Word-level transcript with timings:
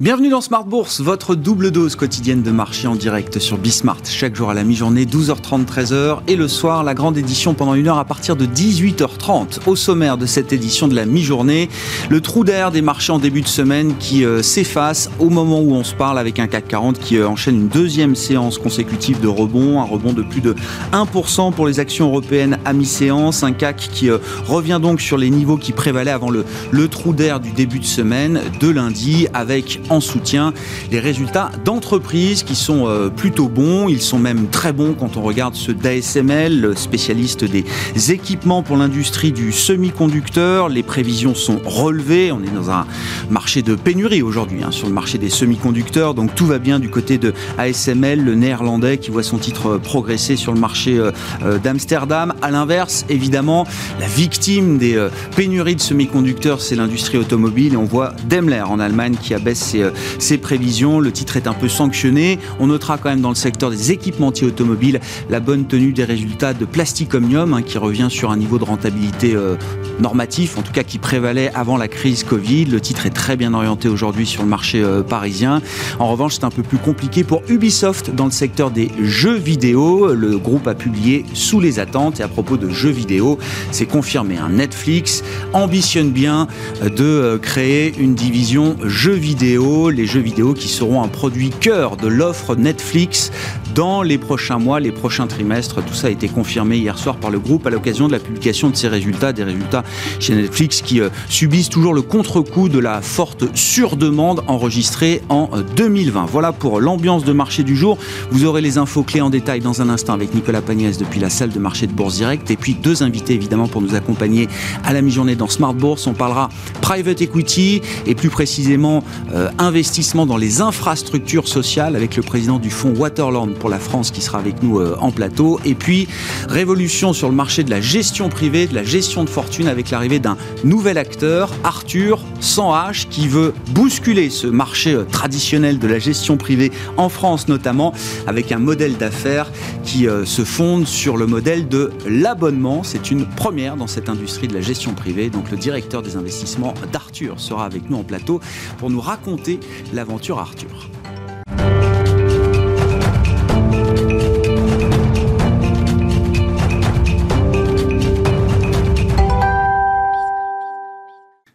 Bienvenue 0.00 0.28
dans 0.28 0.40
Smart 0.40 0.64
Bourse, 0.64 1.00
votre 1.00 1.34
double 1.34 1.72
dose 1.72 1.96
quotidienne 1.96 2.44
de 2.44 2.52
marché 2.52 2.86
en 2.86 2.94
direct 2.94 3.40
sur 3.40 3.58
Bismart. 3.58 3.98
Chaque 4.04 4.36
jour 4.36 4.48
à 4.48 4.54
la 4.54 4.62
mi-journée, 4.62 5.06
12h30, 5.06 5.64
13h. 5.64 6.18
Et 6.28 6.36
le 6.36 6.46
soir, 6.46 6.84
la 6.84 6.94
grande 6.94 7.18
édition 7.18 7.52
pendant 7.52 7.74
une 7.74 7.88
heure 7.88 7.98
à 7.98 8.04
partir 8.04 8.36
de 8.36 8.46
18h30. 8.46 9.66
Au 9.66 9.74
sommaire 9.74 10.16
de 10.16 10.24
cette 10.24 10.52
édition 10.52 10.86
de 10.86 10.94
la 10.94 11.04
mi-journée, 11.04 11.68
le 12.10 12.20
trou 12.20 12.44
d'air 12.44 12.70
des 12.70 12.80
marchés 12.80 13.10
en 13.10 13.18
début 13.18 13.40
de 13.40 13.48
semaine 13.48 13.96
qui 13.98 14.24
euh, 14.24 14.40
s'efface 14.40 15.10
au 15.18 15.30
moment 15.30 15.58
où 15.58 15.72
on 15.72 15.82
se 15.82 15.96
parle 15.96 16.20
avec 16.20 16.38
un 16.38 16.46
CAC 16.46 16.68
40 16.68 17.00
qui 17.00 17.16
euh, 17.16 17.28
enchaîne 17.28 17.56
une 17.56 17.68
deuxième 17.68 18.14
séance 18.14 18.56
consécutive 18.56 19.18
de 19.18 19.26
rebond. 19.26 19.80
Un 19.80 19.84
rebond 19.84 20.12
de 20.12 20.22
plus 20.22 20.42
de 20.42 20.54
1% 20.92 21.52
pour 21.52 21.66
les 21.66 21.80
actions 21.80 22.06
européennes 22.06 22.58
à 22.64 22.72
mi-séance. 22.72 23.42
Un 23.42 23.50
CAC 23.50 23.88
qui 23.92 24.10
euh, 24.10 24.18
revient 24.46 24.78
donc 24.80 25.00
sur 25.00 25.18
les 25.18 25.28
niveaux 25.28 25.56
qui 25.56 25.72
prévalaient 25.72 26.12
avant 26.12 26.30
le, 26.30 26.44
le 26.70 26.86
trou 26.86 27.14
d'air 27.14 27.40
du 27.40 27.50
début 27.50 27.80
de 27.80 27.84
semaine 27.84 28.40
de 28.60 28.68
lundi 28.68 29.26
avec 29.34 29.80
en 29.90 30.00
soutien 30.00 30.52
les 30.90 31.00
résultats 31.00 31.50
d'entreprises 31.64 32.42
qui 32.42 32.54
sont 32.54 32.86
euh, 32.86 33.08
plutôt 33.08 33.48
bons. 33.48 33.88
Ils 33.88 34.00
sont 34.00 34.18
même 34.18 34.48
très 34.48 34.72
bons 34.72 34.94
quand 34.98 35.16
on 35.16 35.22
regarde 35.22 35.54
ceux 35.54 35.74
d'ASML, 35.74 36.72
spécialiste 36.76 37.44
des 37.44 37.64
équipements 38.12 38.62
pour 38.62 38.76
l'industrie 38.76 39.32
du 39.32 39.52
semi-conducteur. 39.52 40.68
Les 40.68 40.82
prévisions 40.82 41.34
sont 41.34 41.60
relevées. 41.64 42.32
On 42.32 42.42
est 42.42 42.54
dans 42.54 42.70
un 42.70 42.86
marché 43.30 43.62
de 43.62 43.74
pénurie 43.74 44.22
aujourd'hui 44.22 44.62
hein, 44.62 44.70
sur 44.70 44.86
le 44.88 44.94
marché 44.94 45.18
des 45.18 45.30
semi-conducteurs. 45.30 46.14
Donc 46.14 46.34
tout 46.34 46.46
va 46.46 46.58
bien 46.58 46.78
du 46.78 46.88
côté 46.88 47.18
de 47.18 47.32
ASML, 47.58 48.22
le 48.22 48.34
néerlandais 48.34 48.98
qui 48.98 49.10
voit 49.10 49.22
son 49.22 49.38
titre 49.38 49.78
progresser 49.78 50.36
sur 50.36 50.52
le 50.52 50.60
marché 50.60 50.98
euh, 50.98 51.10
euh, 51.44 51.58
d'Amsterdam. 51.58 52.34
À 52.42 52.50
l'inverse, 52.50 53.04
évidemment, 53.08 53.66
la 54.00 54.06
victime 54.06 54.78
des 54.78 55.08
pénuries 55.36 55.76
de 55.76 55.80
semi-conducteurs, 55.80 56.60
c'est 56.60 56.76
l'industrie 56.76 57.18
automobile. 57.18 57.74
Et 57.74 57.76
on 57.76 57.84
voit 57.84 58.12
Daimler 58.28 58.62
en 58.62 58.78
Allemagne 58.78 59.16
qui 59.20 59.34
abaisse 59.34 59.58
ses 59.58 59.77
euh, 59.82 59.90
ses 60.18 60.38
prévisions. 60.38 61.00
Le 61.00 61.12
titre 61.12 61.36
est 61.36 61.46
un 61.46 61.54
peu 61.54 61.68
sanctionné. 61.68 62.38
On 62.60 62.66
notera 62.66 62.98
quand 62.98 63.10
même 63.10 63.20
dans 63.20 63.28
le 63.28 63.34
secteur 63.34 63.70
des 63.70 63.92
équipementiers 63.92 64.46
automobiles 64.46 65.00
la 65.30 65.40
bonne 65.40 65.66
tenue 65.66 65.92
des 65.92 66.04
résultats 66.04 66.54
de 66.54 66.64
Plastic 66.64 67.14
Omnium 67.14 67.54
hein, 67.54 67.62
qui 67.62 67.78
revient 67.78 68.08
sur 68.10 68.30
un 68.30 68.36
niveau 68.36 68.58
de 68.58 68.64
rentabilité 68.64 69.34
euh, 69.34 69.56
normatif, 70.00 70.58
en 70.58 70.62
tout 70.62 70.72
cas 70.72 70.82
qui 70.82 70.98
prévalait 70.98 71.50
avant 71.54 71.76
la 71.76 71.88
crise 71.88 72.24
Covid. 72.24 72.66
Le 72.66 72.80
titre 72.80 73.06
est 73.06 73.10
très 73.10 73.36
bien 73.36 73.54
orienté 73.54 73.88
aujourd'hui 73.88 74.26
sur 74.26 74.42
le 74.42 74.48
marché 74.48 74.82
euh, 74.82 75.02
parisien. 75.02 75.60
En 75.98 76.08
revanche, 76.08 76.34
c'est 76.36 76.44
un 76.44 76.50
peu 76.50 76.62
plus 76.62 76.78
compliqué 76.78 77.24
pour 77.24 77.42
Ubisoft 77.48 78.14
dans 78.14 78.24
le 78.26 78.30
secteur 78.30 78.70
des 78.70 78.90
jeux 79.02 79.36
vidéo. 79.36 80.14
Le 80.14 80.38
groupe 80.38 80.66
a 80.66 80.74
publié 80.74 81.24
sous 81.34 81.60
les 81.60 81.78
attentes 81.78 82.20
et 82.20 82.22
à 82.22 82.28
propos 82.28 82.56
de 82.56 82.68
jeux 82.68 82.90
vidéo, 82.90 83.38
c'est 83.70 83.86
confirmé. 83.86 84.36
hein. 84.38 84.50
Netflix 84.50 85.22
ambitionne 85.52 86.10
bien 86.10 86.46
de 86.82 87.38
créer 87.40 87.94
une 87.98 88.14
division 88.14 88.76
jeux 88.84 89.12
vidéo 89.12 89.67
les 89.68 90.06
jeux 90.06 90.20
vidéo 90.20 90.54
qui 90.54 90.68
seront 90.68 91.02
un 91.02 91.08
produit 91.08 91.50
cœur 91.50 91.96
de 91.96 92.08
l'offre 92.08 92.56
Netflix 92.56 93.30
dans 93.74 94.02
les 94.02 94.16
prochains 94.16 94.58
mois, 94.58 94.80
les 94.80 94.92
prochains 94.92 95.26
trimestres. 95.26 95.84
Tout 95.84 95.94
ça 95.94 96.06
a 96.06 96.10
été 96.10 96.28
confirmé 96.28 96.78
hier 96.78 96.98
soir 96.98 97.16
par 97.16 97.30
le 97.30 97.38
groupe 97.38 97.66
à 97.66 97.70
l'occasion 97.70 98.06
de 98.06 98.12
la 98.12 98.18
publication 98.18 98.70
de 98.70 98.76
ces 98.76 98.88
résultats, 98.88 99.32
des 99.32 99.44
résultats 99.44 99.84
chez 100.20 100.34
Netflix 100.34 100.80
qui 100.80 101.00
euh, 101.00 101.10
subissent 101.28 101.68
toujours 101.68 101.92
le 101.92 102.02
contre-coup 102.02 102.68
de 102.68 102.78
la 102.78 103.02
forte 103.02 103.44
surdemande 103.54 104.42
enregistrée 104.46 105.22
en 105.28 105.50
2020. 105.76 106.22
Euh, 106.22 106.26
voilà 106.30 106.52
pour 106.52 106.80
l'ambiance 106.80 107.24
de 107.24 107.32
marché 107.32 107.62
du 107.62 107.76
jour. 107.76 107.98
Vous 108.30 108.46
aurez 108.46 108.62
les 108.62 108.78
infos 108.78 109.02
clés 109.02 109.20
en 109.20 109.30
détail 109.30 109.60
dans 109.60 109.82
un 109.82 109.90
instant 109.90 110.14
avec 110.14 110.34
Nicolas 110.34 110.62
Pagnès 110.62 110.96
depuis 110.96 111.20
la 111.20 111.30
salle 111.30 111.50
de 111.50 111.58
marché 111.58 111.86
de 111.86 111.92
Bourse 111.92 112.16
Direct 112.16 112.50
et 112.50 112.56
puis 112.56 112.74
deux 112.74 113.02
invités 113.02 113.34
évidemment 113.34 113.68
pour 113.68 113.82
nous 113.82 113.94
accompagner 113.94 114.48
à 114.84 114.92
la 114.92 115.02
mi-journée 115.02 115.36
dans 115.36 115.48
Smart 115.48 115.74
Bourse. 115.74 116.06
On 116.06 116.14
parlera 116.14 116.48
private 116.80 117.20
equity 117.20 117.82
et 118.06 118.14
plus 118.14 118.30
précisément 118.30 119.04
euh, 119.34 119.50
investissement 119.58 120.26
dans 120.26 120.36
les 120.36 120.60
infrastructures 120.60 121.48
sociales 121.48 121.96
avec 121.96 122.16
le 122.16 122.22
président 122.22 122.58
du 122.58 122.70
fonds 122.70 122.94
Waterland 122.94 123.54
pour 123.54 123.68
la 123.68 123.78
France 123.78 124.10
qui 124.10 124.20
sera 124.20 124.38
avec 124.38 124.62
nous 124.62 124.78
euh, 124.78 124.96
en 125.00 125.10
plateau. 125.10 125.60
Et 125.64 125.74
puis, 125.74 126.08
révolution 126.48 127.12
sur 127.12 127.28
le 127.28 127.34
marché 127.34 127.64
de 127.64 127.70
la 127.70 127.80
gestion 127.80 128.28
privée, 128.28 128.66
de 128.66 128.74
la 128.74 128.84
gestion 128.84 129.24
de 129.24 129.30
fortune 129.30 129.68
avec 129.68 129.90
l'arrivée 129.90 130.18
d'un 130.18 130.36
nouvel 130.64 130.98
acteur, 130.98 131.50
Arthur, 131.64 132.20
sans 132.40 132.72
H, 132.72 133.08
qui 133.08 133.28
veut 133.28 133.52
bousculer 133.70 134.30
ce 134.30 134.46
marché 134.46 134.92
euh, 134.92 135.04
traditionnel 135.04 135.78
de 135.78 135.88
la 135.88 135.98
gestion 135.98 136.36
privée 136.36 136.70
en 136.96 137.08
France 137.08 137.48
notamment, 137.48 137.92
avec 138.26 138.52
un 138.52 138.58
modèle 138.58 138.96
d'affaires 138.96 139.50
qui 139.84 140.06
euh, 140.06 140.24
se 140.24 140.44
fonde 140.44 140.86
sur 140.86 141.16
le 141.16 141.26
modèle 141.26 141.68
de 141.68 141.90
l'abonnement. 142.06 142.82
C'est 142.82 143.10
une 143.10 143.26
première 143.26 143.76
dans 143.76 143.86
cette 143.86 144.08
industrie 144.08 144.48
de 144.48 144.54
la 144.54 144.60
gestion 144.60 144.94
privée. 144.94 145.30
Donc 145.30 145.50
le 145.50 145.56
directeur 145.56 146.02
des 146.02 146.16
investissements 146.16 146.74
d'Arthur 146.92 147.40
sera 147.40 147.64
avec 147.64 147.90
nous 147.90 147.96
en 147.96 148.04
plateau 148.04 148.40
pour 148.78 148.90
nous 148.90 149.00
raconter 149.00 149.47
l'aventure 149.92 150.38
Arthur. 150.38 150.90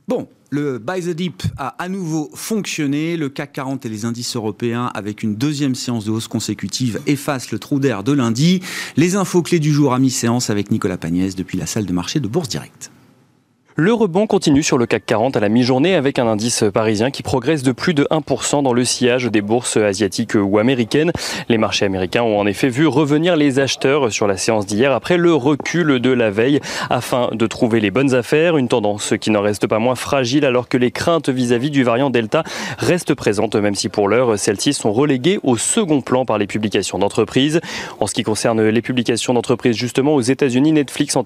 Bon, 0.08 0.28
le 0.50 0.80
Buy 0.80 1.02
the 1.02 1.09
Deep 1.09 1.44
a 1.58 1.70
à 1.81 1.90
nouveau 1.90 2.30
fonctionné. 2.34 3.18
Le 3.18 3.30
CAC 3.30 3.54
40 3.54 3.86
et 3.86 3.90
les 3.90 4.06
indices 4.06 4.36
européens, 4.36 4.92
avec 4.94 5.24
une 5.24 5.36
deuxième 5.36 5.75
séance 5.75 6.06
de 6.06 6.12
hausse 6.12 6.28
consécutive, 6.28 7.00
effacent 7.08 7.52
le 7.52 7.60
trou 7.60 7.80
d'air 7.80 8.04
de 8.04 8.12
lundi. 8.12 8.62
Les 8.98 9.16
infos 9.16 9.42
clés 9.42 9.60
du 9.60 9.72
jour 9.72 9.94
à 9.94 10.00
mi-séance 10.00 10.50
avec 10.50 10.72
Nicolas 10.72 10.98
Pagnès 10.98 11.36
depuis 11.36 11.58
la 11.58 11.66
salle 11.66 11.86
de 11.86 11.94
marché 11.94 12.20
de 12.20 12.28
Bourse 12.28 12.50
Directe. 12.50 12.93
Le 13.75 13.91
rebond 13.91 14.28
continue 14.28 14.61
sur 14.61 14.78
le 14.78 14.85
CAC 14.85 15.03
40 15.07 15.35
à 15.35 15.39
la 15.39 15.50
mi-journée 15.50 15.95
avec 15.95 16.19
un 16.19 16.28
indice 16.28 16.63
parisien 16.72 17.09
qui 17.09 17.23
progresse 17.23 17.63
de 17.63 17.72
plus 17.72 17.95
de 17.95 18.03
1% 18.11 18.61
dans 18.61 18.72
le 18.72 18.85
sillage 18.85 19.25
des 19.25 19.41
bourses 19.41 19.78
asiatiques 19.78 20.35
ou 20.35 20.59
américaines. 20.59 21.11
Les 21.50 21.57
marchés 21.57 21.85
américains 21.85 22.22
ont 22.22 22.38
en 22.38 22.45
effet 22.45 22.69
vu 22.69 22.85
revenir 22.85 23.35
les 23.35 23.57
acheteurs 23.57 24.12
sur 24.12 24.28
la 24.28 24.38
séance 24.38 24.67
d'hier 24.67 24.91
après 24.91 25.17
le 25.17 25.33
recul 25.33 26.00
de 26.00 26.12
la 26.12 26.29
veille 26.29 26.59
afin 26.91 27.29
de 27.31 27.47
trouver 27.47 27.79
les 27.79 27.89
bonnes 27.89 28.13
affaires, 28.13 28.57
une 28.57 28.67
tendance 28.67 29.16
qui 29.19 29.31
n'en 29.31 29.41
reste 29.41 29.66
pas 29.66 29.79
moins 29.79 29.95
fragile 29.95 30.45
alors 30.45 30.69
que 30.69 30.78
les 30.78 30.91
craintes 30.91 31.29
vis-à-vis 31.29 31.72
du 31.72 31.83
variant 31.83 32.12
Delta 32.12 32.44
restent 32.78 33.16
présentes 33.16 33.56
même 33.56 33.73
si 33.73 33.89
pour 33.89 34.07
l'heure 34.07 34.38
celles-ci 34.38 34.73
sont 34.73 34.94
reléguées 34.94 35.39
au 35.41 35.57
second 35.57 36.01
plan 36.01 36.25
par 36.25 36.38
les 36.38 36.45
publications 36.45 37.00
d'entreprises. 37.00 37.59
En 38.00 38.06
ce 38.06 38.13
qui 38.13 38.22
concerne 38.22 38.62
les 38.62 38.81
publications 38.83 39.33
d'entreprises 39.33 39.75
justement 39.75 40.13
aux 40.13 40.22
États-Unis, 40.22 40.73
Netflix 40.73 41.17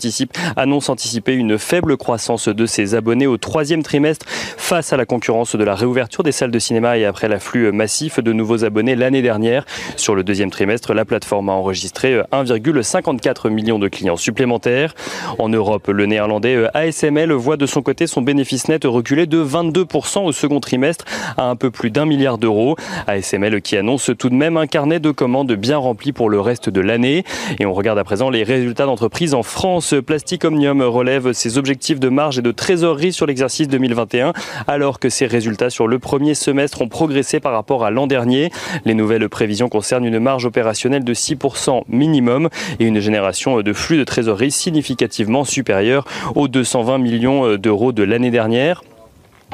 annonce 0.56 0.88
anticiper 0.88 1.34
une 1.34 1.57
faible 1.57 1.97
croissance 1.97 2.37
de 2.46 2.66
ses 2.66 2.96
abonnés 2.96 3.28
au 3.28 3.38
troisième 3.38 3.84
trimestre 3.84 4.25
face 4.30 4.94
à 4.94 4.98
la 4.98 5.06
concurrence 5.06 5.56
de 5.56 5.64
la 5.64 5.75
réouverture 5.75 6.24
des 6.24 6.31
salles 6.31 6.52
de 6.52 6.59
cinéma 6.59 6.98
et 6.98 7.06
après 7.06 7.28
l'afflux 7.28 7.72
massif 7.72 8.20
de 8.20 8.34
nouveaux 8.34 8.64
abonnés 8.64 8.96
l'année 8.96 9.22
dernière. 9.22 9.66
Sur 9.96 10.14
le 10.16 10.24
deuxième 10.24 10.52
trimestre, 10.52 10.94
la 10.94 11.06
plateforme 11.06 11.50
a 11.50 11.53
enregistré 11.53 12.22
1,54 12.31 13.50
million 13.50 13.80
de 13.80 13.88
clients 13.88 14.18
supplémentaires. 14.18 14.94
En 15.40 15.50
Europe, 15.50 15.88
le 15.88 16.06
néerlandais 16.06 16.68
ASML 16.74 17.31
voit 17.31 17.58
de 17.58 17.66
son 17.66 17.81
côté 17.81 18.08
son 18.08 18.22
bénéfice 18.22 18.68
net 18.68 18.84
reculer 18.86 19.25
de 19.25 19.44
22% 19.44 20.25
au 20.25 20.31
second 20.31 20.59
trimestre 20.59 21.06
à 21.38 21.44
un 21.44 21.56
peu 21.56 21.72
plus 21.72 21.92
d'un 21.92 22.06
milliard 22.06 22.38
d'euros. 22.38 22.75
ASML 23.08 23.62
qui 23.62 23.78
annonce 23.78 24.12
tout 24.18 24.30
de 24.30 24.36
même 24.36 24.58
un 24.58 24.68
carnet 24.68 25.00
de 25.00 25.12
commandes 25.12 25.54
bien 25.54 25.78
rempli 25.78 26.12
pour 26.12 26.30
le 26.30 26.40
reste 26.40 26.69
de 26.69 26.81
l'année. 26.81 27.24
Et 27.59 27.66
on 27.66 27.74
regarde 27.74 28.00
à 28.00 28.04
présent 28.04 28.30
les 28.30 28.44
résultats 28.44 28.86
d'entreprise 28.86 29.34
en 29.34 29.44
France. 29.44 29.96
Plastic 30.06 30.44
Omnium 30.44 30.81
relève 30.81 31.31
ses 31.31 31.58
objectifs 31.58 32.00
de 32.00 32.09
marge 32.09 32.27
et 32.36 32.42
de 32.42 32.52
trésorerie 32.52 33.14
sur 33.14 33.26
l'exercice 33.26 33.68
2021, 33.68 34.34
alors 34.68 35.00
que 35.00 35.10
ces 35.10 35.26
résultats 35.26 35.70
sur 35.70 35.88
le 35.88 36.00
premier 36.00 36.36
semestre 36.36 36.82
ont 36.82 36.90
progressé 36.90 37.40
par 37.40 37.54
rapport 37.54 37.86
à 37.86 37.92
l'an 37.92 38.07
dernier. 38.07 38.51
Les 38.86 38.94
nouvelles 38.94 39.30
prévisions 39.30 39.69
concernent 39.69 40.06
une 40.06 40.19
marge 40.19 40.46
opérationnelle 40.46 41.04
de 41.04 41.13
6% 41.13 41.84
minimum 41.88 42.50
et 42.80 42.86
une 42.86 43.00
génération 43.00 43.62
de 43.62 43.74
flux 43.74 43.98
de 43.98 44.04
trésorerie 44.04 44.51
significativement 44.51 45.46
supérieure 45.46 46.06
aux 46.36 46.48
220 46.48 46.98
millions 46.98 47.56
d'euros 47.56 47.92
de 47.94 48.04
l'année 48.04 48.31
dernière. 48.31 48.81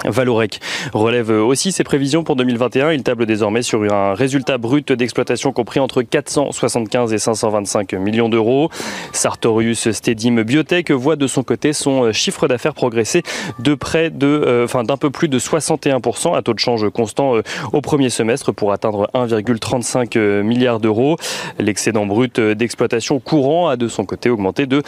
Valorec 0.06 0.60
relève 0.94 1.30
aussi 1.30 1.72
ses 1.72 1.84
prévisions 1.84 2.24
pour 2.24 2.36
2021. 2.36 2.92
Il 2.92 3.04
table 3.04 3.25
désormais 3.25 3.62
sur 3.62 3.84
un 3.94 4.13
résultat 4.13 4.57
brut 4.57 4.92
d'exploitation 4.92 5.51
compris 5.51 5.80
entre 5.80 6.01
475 6.01 7.13
et 7.13 7.19
525 7.19 7.94
millions 7.94 8.30
d'euros. 8.30 8.69
Sartorius 9.12 9.92
Stedim 9.92 10.42
Biotech 10.44 10.92
voit 10.92 11.16
de 11.16 11.28
son 11.28 11.44
côté 11.44 11.74
son 11.74 12.12
chiffre 12.12 12.48
d'affaires 12.48 12.74
progresser 12.74 13.24
de 13.60 13.75
près 13.75 14.10
de, 14.10 14.28
euh, 14.28 14.84
d'un 14.84 14.98
peu 14.98 15.10
plus 15.10 15.28
de 15.28 15.40
61% 15.40 16.36
à 16.36 16.42
taux 16.42 16.54
de 16.54 16.60
change 16.60 16.90
constant 16.90 17.36
euh, 17.36 17.42
au 17.72 17.81
premier 17.81 18.10
semestre 18.10 18.51
pour 18.51 18.72
atteindre 18.72 19.10
1,35 19.13 20.42
milliard 20.42 20.80
d'euros. 20.80 21.18
L'excédent 21.60 22.06
brut 22.06 22.40
d'exploitation 22.40 23.19
courant 23.19 23.68
a 23.68 23.78
de 23.78 23.88
son 23.88 24.06
côté 24.06 24.30
augmenté 24.30 24.66
de 24.66 24.81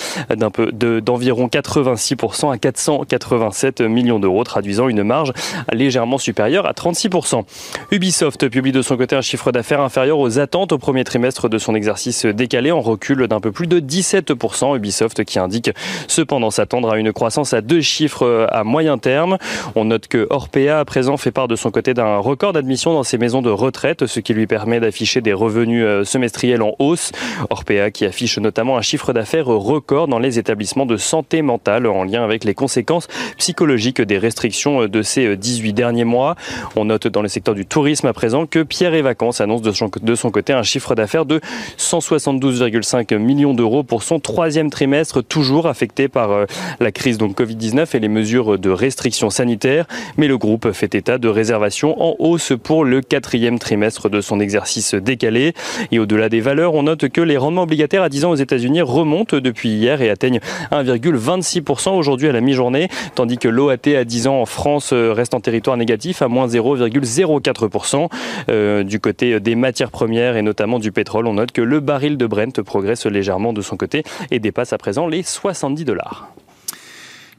d'environ 0.99 1.47
86% 1.47 2.51
à 2.51 2.57
487 2.57 3.81
millions 3.81 4.19
d'euros, 4.19 4.43
traduisant 4.43 4.89
une 4.89 4.94
une 4.95 5.03
marge 5.03 5.33
légèrement 5.73 6.17
supérieure 6.17 6.65
à 6.65 6.71
36%. 6.71 7.43
Ubisoft 7.91 8.47
publie 8.49 8.71
de 8.71 8.81
son 8.81 8.95
côté 8.95 9.15
un 9.15 9.21
chiffre 9.21 9.51
d'affaires 9.51 9.81
inférieur 9.81 10.19
aux 10.19 10.39
attentes 10.39 10.71
au 10.71 10.77
premier 10.77 11.03
trimestre 11.03 11.49
de 11.49 11.57
son 11.57 11.75
exercice 11.75 12.25
décalé 12.25 12.71
en 12.71 12.81
recul 12.81 13.27
d'un 13.27 13.41
peu 13.41 13.51
plus 13.51 13.67
de 13.67 13.79
17%. 13.79 14.75
Ubisoft 14.77 15.25
qui 15.25 15.39
indique 15.39 15.71
cependant 16.07 16.49
s'attendre 16.49 16.91
à 16.91 16.97
une 16.97 17.11
croissance 17.11 17.53
à 17.53 17.61
deux 17.61 17.81
chiffres 17.81 18.47
à 18.51 18.63
moyen 18.63 18.97
terme. 18.97 19.37
On 19.75 19.85
note 19.85 20.07
que 20.07 20.27
Orpea 20.29 20.79
à 20.79 20.85
présent 20.85 21.17
fait 21.17 21.31
part 21.31 21.47
de 21.47 21.55
son 21.55 21.71
côté 21.71 21.93
d'un 21.93 22.17
record 22.17 22.53
d'admission 22.53 22.93
dans 22.93 23.03
ses 23.03 23.17
maisons 23.17 23.41
de 23.41 23.49
retraite, 23.49 24.05
ce 24.05 24.19
qui 24.19 24.33
lui 24.33 24.47
permet 24.47 24.79
d'afficher 24.79 25.21
des 25.21 25.33
revenus 25.33 25.83
euh, 25.85 26.03
semestriels 26.03 26.61
en 26.61 26.73
hausse. 26.79 27.11
Orpea 27.49 27.91
qui 27.91 28.05
affiche 28.05 28.37
notamment 28.37 28.77
un 28.77 28.81
chiffre 28.81 29.13
d'affaires 29.13 29.47
record 29.47 30.07
dans 30.07 30.19
les 30.19 30.39
établissements 30.39 30.85
de 30.85 30.97
santé 30.97 31.41
mentale 31.41 31.87
en 31.87 32.03
lien 32.03 32.23
avec 32.23 32.43
les 32.43 32.53
conséquences 32.53 33.07
psychologiques 33.37 34.01
des 34.01 34.17
restrictions 34.17 34.84
de 34.87 35.01
ces 35.01 35.35
18 35.35 35.73
derniers 35.73 36.03
mois. 36.03 36.35
On 36.75 36.85
note 36.85 37.07
dans 37.07 37.21
le 37.21 37.27
secteur 37.27 37.55
du 37.55 37.65
tourisme 37.65 38.07
à 38.07 38.13
présent 38.13 38.45
que 38.45 38.63
Pierre 38.63 38.93
et 38.93 39.01
Vacances 39.01 39.41
annonce 39.41 39.61
de 39.61 39.71
son, 40.15 40.31
côté 40.31 40.53
un 40.53 40.63
chiffre 40.63 40.95
d'affaires 40.95 41.25
de 41.25 41.39
172,5 41.77 43.17
millions 43.17 43.53
d'euros 43.53 43.83
pour 43.83 44.03
son 44.03 44.19
troisième 44.19 44.69
trimestre, 44.69 45.23
toujours 45.23 45.67
affecté 45.67 46.07
par 46.07 46.31
euh, 46.31 46.45
la 46.79 46.91
crise 46.91 47.17
donc 47.17 47.37
Covid-19 47.39 47.95
et 47.95 47.99
les 47.99 48.07
mesures 48.07 48.57
de 48.57 48.69
restrictions 48.69 49.29
sanitaires. 49.29 49.85
Mais 50.17 50.27
le 50.27 50.37
groupe 50.37 50.71
fait 50.71 50.95
état 50.95 51.17
de 51.17 51.27
réservations 51.27 52.01
en 52.01 52.15
hausse 52.19 52.53
pour 52.61 52.85
le 52.85 53.01
quatrième 53.01 53.59
trimestre 53.59 54.09
de 54.09 54.21
son 54.21 54.39
exercice 54.39 54.95
décalé. 54.95 55.53
Et 55.91 55.99
au-delà 55.99 56.29
des 56.29 56.41
valeurs, 56.41 56.73
on 56.73 56.83
note 56.83 57.09
que 57.09 57.21
les 57.21 57.37
rendements 57.37 57.63
obligataires 57.63 58.03
à 58.03 58.09
10 58.09 58.25
ans 58.25 58.31
aux 58.31 58.35
États-Unis 58.35 58.81
remontent 58.81 59.39
depuis 59.39 59.69
hier 59.69 60.01
et 60.01 60.09
atteignent 60.09 60.39
1,26% 60.71 61.91
aujourd'hui 61.91 62.27
à 62.27 62.31
la 62.31 62.41
mi-journée, 62.41 62.89
tandis 63.15 63.37
que 63.37 63.47
l'OAT 63.47 63.87
à 63.95 64.03
10 64.03 64.27
ans 64.27 64.41
en 64.41 64.45
France 64.45 64.74
euh, 64.91 65.13
reste 65.13 65.33
en 65.33 65.39
territoire 65.39 65.77
négatif 65.77 66.21
à 66.21 66.27
moins 66.27 66.47
0,04%. 66.47 68.09
Euh, 68.49 68.83
du 68.83 68.99
côté 68.99 69.39
des 69.39 69.55
matières 69.55 69.91
premières 69.91 70.37
et 70.37 70.41
notamment 70.41 70.79
du 70.79 70.91
pétrole, 70.91 71.27
on 71.27 71.33
note 71.33 71.51
que 71.51 71.61
le 71.61 71.79
baril 71.79 72.17
de 72.17 72.27
Brent 72.27 72.61
progresse 72.61 73.05
légèrement 73.05 73.53
de 73.53 73.61
son 73.61 73.77
côté 73.77 74.03
et 74.31 74.39
dépasse 74.39 74.73
à 74.73 74.77
présent 74.77 75.07
les 75.07 75.23
70 75.23 75.85
dollars. 75.85 76.29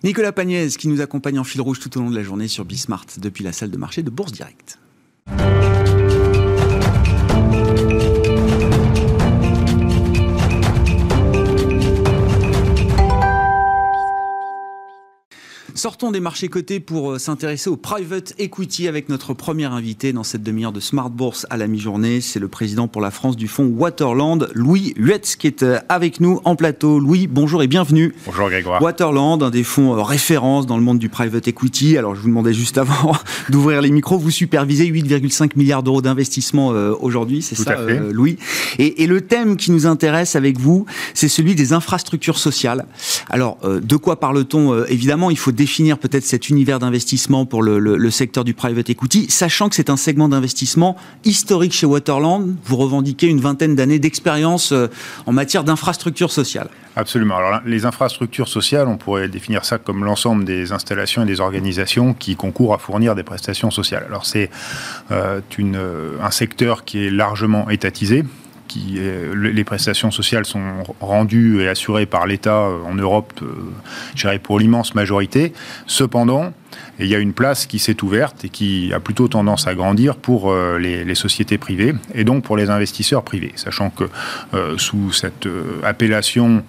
Nicolas 0.05 0.33
Pagnès 0.33 0.77
qui 0.77 0.89
nous 0.89 1.01
accompagne 1.01 1.39
en 1.39 1.45
fil 1.45 1.61
rouge 1.61 1.81
tout 1.81 1.97
au 1.99 2.01
long 2.01 2.11
de 2.11 2.17
la 2.17 2.23
journée 2.23 2.49
sur 2.49 2.65
Bismart 2.65 3.07
depuis 3.19 3.45
la 3.45 3.53
salle 3.53 3.71
de 3.71 3.77
marché 3.77 4.03
de 4.03 4.11
Bourse 4.11 4.33
Directe. 4.33 4.79
Sortons 15.87 16.11
des 16.11 16.19
marchés 16.19 16.49
cotés 16.49 16.81
pour 16.81 17.13
euh, 17.13 17.19
s'intéresser 17.21 17.71
au 17.71 17.77
private 17.77 18.35
equity 18.41 18.89
avec 18.89 19.09
notre 19.09 19.35
premier 19.35 19.67
invité 19.67 20.13
dans 20.13 20.25
cette 20.25 20.43
demi-heure 20.43 20.73
de 20.73 20.81
Smart 20.81 21.11
Bourse 21.11 21.47
à 21.49 21.57
la 21.57 21.69
mi-journée. 21.69 22.21
C'est 22.21 22.41
le 22.41 22.49
président 22.49 22.89
pour 22.89 23.01
la 23.01 23.13
France 23.13 23.37
du 23.37 23.47
fonds 23.47 23.67
Waterland, 23.67 24.49
Louis 24.53 24.95
Huetz, 24.97 25.37
qui 25.37 25.47
est 25.47 25.63
euh, 25.63 25.79
avec 25.89 26.19
nous 26.19 26.41
en 26.45 26.57
plateau. 26.57 26.99
Louis, 26.99 27.29
bonjour 27.29 27.63
et 27.63 27.69
bienvenue. 27.69 28.13
Bonjour 28.27 28.49
Grégoire. 28.49 28.83
Waterland, 28.83 29.45
un 29.45 29.51
des 29.51 29.63
fonds 29.63 29.95
euh, 29.95 30.03
référence 30.03 30.67
dans 30.67 30.77
le 30.77 30.83
monde 30.83 30.99
du 30.99 31.09
private 31.09 31.47
equity. 31.47 31.97
Alors 31.97 32.17
je 32.17 32.21
vous 32.21 32.27
demandais 32.31 32.53
juste 32.53 32.79
avant 32.79 33.17
d'ouvrir 33.51 33.81
les 33.81 33.91
micros, 33.91 34.19
vous 34.19 34.33
supervisez 34.33 34.91
8,5 34.91 35.53
milliards 35.55 35.85
d'euros 35.85 36.03
d'investissement 36.03 36.71
aujourd'hui, 37.01 37.43
c'est 37.43 37.55
ça 37.55 37.77
Louis? 38.11 38.39
Et, 38.81 39.05
et, 39.05 39.07
le 39.07 39.21
thème 39.21 39.57
qui 39.57 39.71
nous 39.71 39.87
intéresse 39.87 40.35
avec 40.35 40.59
vous, 40.59 40.85
c'est 41.15 41.29
celui 41.29 41.55
des 41.55 41.73
infrastructures 41.73 42.39
sociales. 42.39 42.87
Alors 43.31 43.59
de 43.63 43.97
quoi 43.97 44.19
parle-t-on 44.19 44.85
Évidemment, 44.87 45.31
il 45.31 45.39
faut 45.39 45.53
définir 45.53 45.76
peut-être 45.99 46.25
cet 46.25 46.49
univers 46.49 46.79
d'investissement 46.79 47.47
pour 47.47 47.63
le, 47.63 48.11
secteur 48.11 48.45
du 48.45 48.55
private 48.55 48.89
equity, 48.89 49.27
sachant 49.29 49.69
que 49.69 49.75
c'est 49.75 49.91
un 49.91 49.97
segment 49.97 50.29
d'investissement 50.29 50.97
historique 51.25 51.73
chez 51.73 51.87
Waterland. 51.87 52.55
Vous 52.65 52.77
revendiquez 52.77 53.27
une 53.27 53.41
vingtaine 53.41 53.75
d'années 53.75 53.99
d'expérience 53.99 54.73
euh, 54.73 54.89
en 55.27 55.33
matière 55.33 55.65
d'infrastructures 55.65 56.31
sociales. 56.31 56.69
Absolument. 56.95 57.37
Alors, 57.37 57.61
les 57.67 57.85
infrastructures 57.85 58.49
sociales, 58.49 58.89
on 58.89 58.97
pourrait 58.97 59.29
définir 59.29 59.65
ça 59.65 59.79
comme 59.79 60.05
l'ensemble 60.05 60.45
des 60.45 60.73
installations 60.73 61.23
et 61.23 61.27
des 61.27 61.41
organisations 61.41 62.15
qui 62.15 62.37
concourent 62.37 62.73
à 62.73 62.79
fournir 62.79 63.15
des 63.15 63.23
prestations 63.23 63.71
sociales. 63.71 64.05
Alors, 64.09 64.25
c'est 64.25 64.51
euh, 65.11 65.41
un 66.23 66.31
secteur 66.31 66.85
qui 66.85 67.07
est 67.07 67.11
largement 67.11 67.69
étatisé 67.69 68.25
qui 68.67 68.99
les 69.35 69.65
prestations 69.65 70.11
sociales 70.11 70.47
sont 70.47 70.85
rendues 71.01 71.63
et 71.63 71.69
assurées 71.69 72.07
par 72.07 72.27
l'État 72.27 72.67
euh, 72.67 72.83
en 72.85 72.95
Europe, 72.95 73.33
euh, 73.43 73.47
je 74.15 74.23
dirais 74.23 74.39
pour 74.39 74.59
l'immense 74.59 74.95
majorité. 74.95 75.53
Cependant, 75.87 76.53
il 76.99 77.07
y 77.07 77.15
a 77.15 77.19
une 77.19 77.33
place 77.33 77.67
qui 77.67 77.79
s'est 77.79 78.03
ouverte 78.03 78.45
et 78.45 78.49
qui 78.49 78.93
a 78.93 79.01
plutôt 79.01 79.29
tendance 79.29 79.67
à 79.67 79.75
grandir 79.75 80.17
pour 80.17 80.51
euh, 80.51 80.79
les, 80.79 81.15
sociétés 81.15 81.57
privées 81.57 81.95
et 82.15 82.25
donc 82.25 82.45
pour 82.45 82.57
les 82.57 82.69
investisseurs 82.69 83.23
privés, 83.23 83.53
sachant 83.57 83.89
que 83.89 84.05
sous 84.77 85.13
cette 85.13 85.49
appellation 85.83 86.63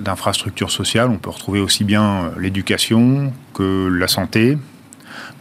d'infrastructure 0.00 0.70
sociale, 0.70 1.08
on 1.08 1.16
peut 1.16 1.30
retrouver 1.30 1.60
aussi 1.60 1.84
bien 1.84 2.32
l'éducation 2.38 3.32
que 3.54 3.88
la 3.88 4.08
santé, 4.08 4.58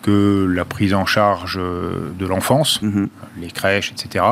que 0.01 0.49
la 0.49 0.63
prise 0.63 0.93
en 0.93 1.05
charge 1.05 1.57
de 1.57 2.25
l'enfance, 2.25 2.81
mhm. 2.81 3.09
les 3.41 3.51
crèches, 3.51 3.91
etc. 3.91 4.23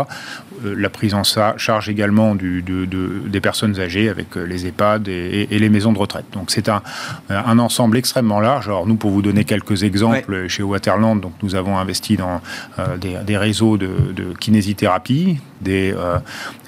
Euh, 0.66 0.76
la 0.78 0.90
prise 0.90 1.14
en 1.14 1.24
charge 1.24 1.90
également 1.90 2.36
du, 2.36 2.62
de, 2.62 2.86
des 3.28 3.42
personnes 3.42 3.80
âgées 3.80 4.10
avec 4.10 4.36
euh, 4.36 4.44
les 4.44 4.68
EHPAD 4.68 5.08
et, 5.08 5.48
les 5.52 5.70
maisons 5.70 5.94
de 5.94 5.98
retraite. 5.98 6.26
Donc 6.34 6.52
c'est 6.52 6.70
un, 6.70 6.82
un, 7.30 7.60
ensemble 7.60 7.98
extrêmement 7.98 8.40
large. 8.40 8.68
Alors 8.68 8.88
nous, 8.88 8.96
pour 8.96 9.12
vous 9.12 9.22
donner 9.22 9.44
quelques 9.44 9.84
exemples, 9.84 10.48
chez 10.48 10.64
Waterland, 10.64 11.22
donc 11.22 11.34
nous 11.44 11.56
avons 11.56 11.78
investi 11.78 12.18
dans 12.18 12.42
euh, 12.78 12.98
des, 12.98 13.18
des, 13.26 13.38
réseaux 13.38 13.78
de, 13.78 13.90
de 14.16 14.34
kinésithérapie, 14.40 15.38
des 15.62 15.94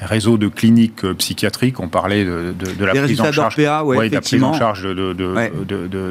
réseaux 0.02 0.38
de 0.38 0.48
cliniques 0.50 1.06
psychiatriques. 1.14 1.80
On 1.80 1.88
parlait 1.88 2.26
de, 2.26 2.54
la, 2.80 2.92
prise 2.92 3.22
en 3.22 3.32
charge, 3.32 3.58
ouais, 3.86 4.10
la 4.10 4.22
prise 4.22 4.44
en 4.44 4.54
charge 4.54 4.84
de, 4.84 5.14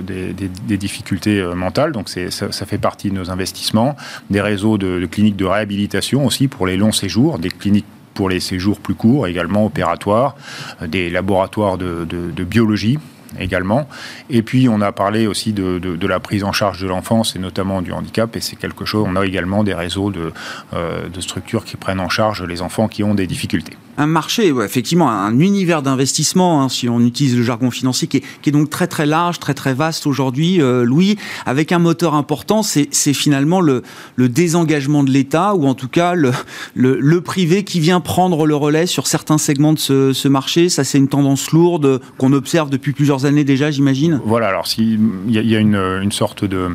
des, 0.01 0.33
des, 0.67 0.77
difficultés 0.79 1.43
mentales. 1.55 1.93
Donc 1.93 2.09
ça, 2.09 2.31
ça, 2.31 2.67
fait 2.67 2.79
partie 2.79 3.11
de 3.11 3.15
nos 3.15 3.31
investissements. 3.31 3.97
Des 4.31 4.41
réseaux 4.41 4.79
de, 4.79 5.05
cliniques 5.07 5.37
de 5.37 5.45
réhabilitation 5.45 6.25
aussi 6.25 6.49
pour 6.49 6.67
les 6.67 6.79
longs 6.79 6.93
séjours, 6.93 7.39
des 7.39 7.51
cliniques 7.51 7.70
pour 8.15 8.29
les 8.29 8.41
séjours 8.41 8.81
plus 8.81 8.95
courts, 8.95 9.27
également 9.27 9.65
opératoires, 9.65 10.37
euh, 10.83 10.87
des 10.87 11.11
laboratoires 11.11 11.79
de, 11.79 12.05
biologie 12.45 12.99
également. 13.39 13.89
Et 14.29 14.43
puis, 14.43 14.69
on 14.69 14.81
a 14.81 14.91
parlé 14.91 15.27
aussi 15.29 15.53
de, 15.53 16.07
la 16.07 16.21
prise 16.21 16.43
en 16.43 16.53
charge 16.53 16.81
de 16.81 16.89
l'enfance 16.89 17.37
et 17.37 17.39
notamment 17.39 17.81
du 17.81 17.93
handicap. 17.93 18.35
Et 18.35 18.41
c'est 18.41 18.57
quelque 18.57 18.85
chose, 18.85 19.07
on 19.09 19.15
a 19.15 19.25
également 19.25 19.63
des 19.63 19.75
réseaux 19.75 20.11
de, 20.11 20.33
euh, 20.75 21.09
de 21.09 21.21
structures 21.21 21.65
qui 21.65 21.77
prennent 21.77 22.01
en 22.01 22.09
charge 22.09 22.43
les 22.43 22.61
enfants 22.61 22.89
qui 22.89 23.05
ont 23.05 23.15
des 23.15 23.27
difficultés 23.27 23.77
un 24.01 24.07
marché, 24.07 24.49
effectivement, 24.65 25.11
un 25.11 25.39
univers 25.39 25.83
d'investissement, 25.83 26.63
hein, 26.63 26.71
si 26.71 26.89
on 26.89 27.01
utilise 27.01 27.37
le 27.37 27.43
jargon 27.43 27.71
financier, 27.71 28.09
qui 28.09 28.23
est, 28.47 28.51
donc 28.51 28.71
très 28.71 28.87
très 28.87 29.05
large, 29.05 29.39
très 29.39 29.53
très 29.53 29.75
vaste 29.75 30.07
aujourd'hui, 30.07 30.63
euh, 30.63 30.85
Louis, 30.85 31.19
avec 31.45 31.71
un 31.71 31.79
moteur 31.79 32.15
important, 32.15 32.63
c'est 32.63 33.13
finalement 33.13 33.61
le, 33.61 33.83
désengagement 34.17 35.05
de 35.05 35.11
l'État, 35.11 35.55
ou 35.55 35.67
en 35.67 35.75
tout 35.75 35.89
cas 35.89 36.15
le, 36.15 37.21
privé 37.21 37.63
qui 37.63 37.79
vient 37.79 38.01
prendre 38.01 38.47
le 38.47 38.57
relais 38.57 38.87
sur 38.87 39.07
certains 39.07 39.37
segments 39.37 39.75
de 39.75 39.79
ce, 39.79 40.29
marché. 40.29 40.71
Ça, 40.71 40.83
c'est 40.83 40.97
une 40.97 41.09
tendance 41.09 41.51
lourde 41.51 42.01
qu'on 42.17 42.33
observe 42.33 42.71
depuis 42.71 42.93
plusieurs 42.93 43.27
années 43.27 43.45
déjà, 43.45 43.71
j'imagine. 43.71 44.21
Voilà, 44.25 44.49
alors 44.49 44.67
il 44.79 44.99
y, 45.29 45.57
a 45.57 45.59
une, 45.59 46.13
sorte 46.13 46.47
de, 46.47 46.71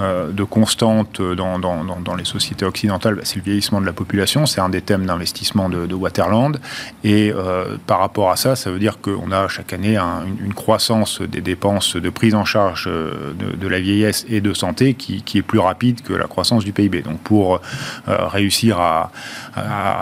euh, 0.00 0.32
constante 0.50 1.22
dans, 1.22 2.16
les 2.18 2.24
sociétés 2.24 2.64
occidentales, 2.64 3.14
bah, 3.14 3.22
c'est 3.24 3.36
le 3.36 3.42
vieillissement 3.42 3.80
de 3.80 3.86
la 3.86 3.92
population, 3.92 4.44
c'est 4.46 4.60
un 4.60 4.68
des 4.68 4.82
thèmes 4.82 5.06
d'investissement 5.06 5.68
de 5.68 5.94
Waterland. 5.94 6.58
Et 7.04 7.32
euh, 7.32 7.76
par 7.86 7.98
rapport 7.98 8.30
à 8.30 8.36
ça, 8.36 8.56
ça 8.56 8.70
veut 8.70 8.78
dire 8.78 8.98
qu'on 9.00 9.30
a 9.30 9.46
chaque 9.48 9.72
année 9.72 9.96
une, 9.96 10.54
croissance 10.54 11.20
des 11.20 11.40
dépenses 11.40 11.96
de 11.96 12.10
prise 12.10 12.34
en 12.34 12.44
charge 12.44 12.86
euh, 12.88 13.34
de, 13.34 13.68
la 13.68 13.80
vieillesse 13.80 14.24
et 14.28 14.40
de 14.40 14.54
santé 14.54 14.94
qui, 14.94 15.22
est 15.34 15.42
plus 15.42 15.58
rapide 15.58 16.00
que 16.02 16.12
la 16.12 16.26
croissance 16.26 16.64
du 16.64 16.72
PIB. 16.72 17.02
Donc 17.02 17.20
pour 17.20 17.60
euh, 18.08 18.26
réussir 18.26 18.78
à, 18.78 19.10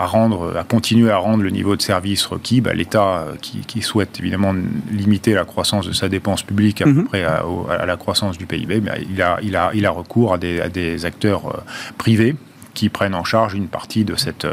rendre, 0.05 0.55
à 0.57 0.63
continuer 0.63 1.11
à 1.11 1.17
rendre 1.17 1.43
le 1.43 1.49
niveau 1.49 1.75
de 1.75 1.81
service 1.81 2.25
requis, 2.25 2.61
bah, 2.61 2.73
l'État 2.73 3.25
qui, 3.41 3.81
souhaite 3.81 4.19
évidemment 4.19 4.55
limiter 4.91 5.33
la 5.33 5.43
croissance 5.43 5.85
de 5.85 5.91
sa 5.91 6.07
dépense 6.07 6.41
publique 6.41 6.81
à 6.81 6.85
peu 6.85 6.91
mhm. 6.91 7.05
près 7.05 7.23
à, 7.23 7.85
la 7.85 7.97
croissance 7.97 8.37
du 8.37 8.45
PIB, 8.45 8.79
bah, 8.79 8.93
il, 8.97 9.21
a, 9.21 9.39
il, 9.41 9.55
a, 9.57 9.71
il 9.73 9.85
a 9.85 9.91
recours 9.91 10.33
à 10.33 10.37
des, 10.37 10.61
à 10.61 10.69
des 10.69 11.05
acteurs 11.05 11.63
privés 11.97 12.35
qui 12.73 12.89
prennent 12.89 13.15
en 13.15 13.23
charge 13.23 13.53
une 13.53 13.67
partie 13.67 14.05
de, 14.05 14.15
cette, 14.15 14.47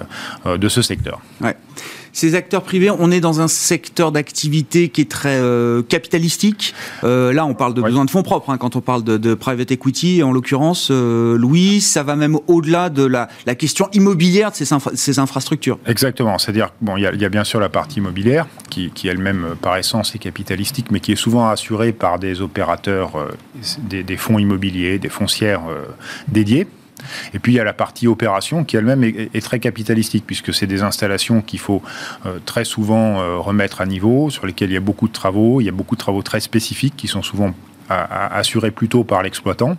de 0.44 0.68
ce 0.68 0.82
secteur. 0.82 1.20
Ouais. 1.40 1.56
Ces 2.20 2.34
acteurs 2.34 2.64
privés, 2.64 2.90
on 2.90 3.10
est 3.10 3.20
dans 3.20 3.40
un 3.40 3.48
secteur 3.48 4.12
d'activité 4.12 4.90
qui 4.90 5.00
est 5.00 5.10
très 5.10 5.38
euh, 5.38 5.80
capitalistique. 5.80 6.74
Euh, 7.02 7.32
là, 7.32 7.46
on 7.46 7.54
parle 7.54 7.72
de 7.72 7.80
besoin 7.80 8.04
de 8.04 8.10
fonds 8.10 8.22
propres 8.22 8.50
hein, 8.50 8.58
quand 8.58 8.76
on 8.76 8.82
parle 8.82 9.02
de, 9.02 9.32
private 9.32 9.70
equity. 9.70 10.22
En 10.22 10.30
l'occurrence, 10.30 10.88
euh, 10.90 11.38
Louis, 11.38 11.80
ça 11.80 12.02
va 12.02 12.16
même 12.16 12.36
au-delà 12.46 12.90
de 12.90 13.04
la, 13.04 13.26
question 13.54 13.88
immobilière 13.94 14.50
de 14.50 14.56
ces, 14.56 15.18
infrastructures. 15.18 15.78
Exactement. 15.86 16.36
C'est-à-dire, 16.36 16.74
bon, 16.82 16.98
il 16.98 17.04
y, 17.04 17.24
a 17.24 17.28
bien 17.30 17.44
sûr 17.44 17.58
la 17.58 17.70
partie 17.70 18.00
immobilière 18.00 18.46
qui, 18.68 18.90
elle-même, 19.08 19.54
par 19.62 19.78
essence, 19.78 20.14
est 20.14 20.18
capitalistique, 20.18 20.90
mais 20.90 21.00
qui 21.00 21.12
est 21.12 21.16
souvent 21.16 21.48
assurée 21.48 21.92
par 21.92 22.18
des 22.18 22.42
opérateurs, 22.42 23.12
des, 23.78 24.02
des, 24.02 24.16
fonds 24.18 24.38
immobiliers, 24.38 24.98
des 24.98 25.08
foncières 25.08 25.62
dédiées. 26.28 26.66
Et 27.34 27.38
puis 27.38 27.52
il 27.52 27.56
y 27.56 27.60
a 27.60 27.64
la 27.64 27.72
partie 27.72 28.06
opération 28.06 28.64
qui 28.64 28.76
elle-même 28.76 29.04
est, 29.04 29.40
très 29.40 29.58
capitalistique 29.58 30.24
puisque 30.26 30.52
c'est 30.52 30.66
des 30.66 30.82
installations 30.82 31.40
qu'il 31.40 31.58
faut 31.58 31.82
euh, 32.26 32.38
très 32.44 32.64
souvent 32.64 33.20
euh, 33.20 33.38
remettre 33.38 33.80
à 33.80 33.86
niveau, 33.86 34.30
sur 34.30 34.46
lesquelles 34.46 34.70
il 34.70 34.74
y 34.74 34.76
a 34.76 34.80
beaucoup 34.80 35.08
de 35.08 35.12
travaux, 35.12 35.60
il 35.60 35.64
y 35.64 35.68
a 35.68 35.72
beaucoup 35.72 35.96
de 35.96 36.00
travaux 36.00 36.22
très 36.22 36.40
spécifiques 36.40 36.94
qui 36.96 37.08
sont 37.08 37.22
souvent 37.22 37.54
assuré 37.90 38.70
plutôt 38.70 39.04
par 39.04 39.22
l'exploitant. 39.22 39.76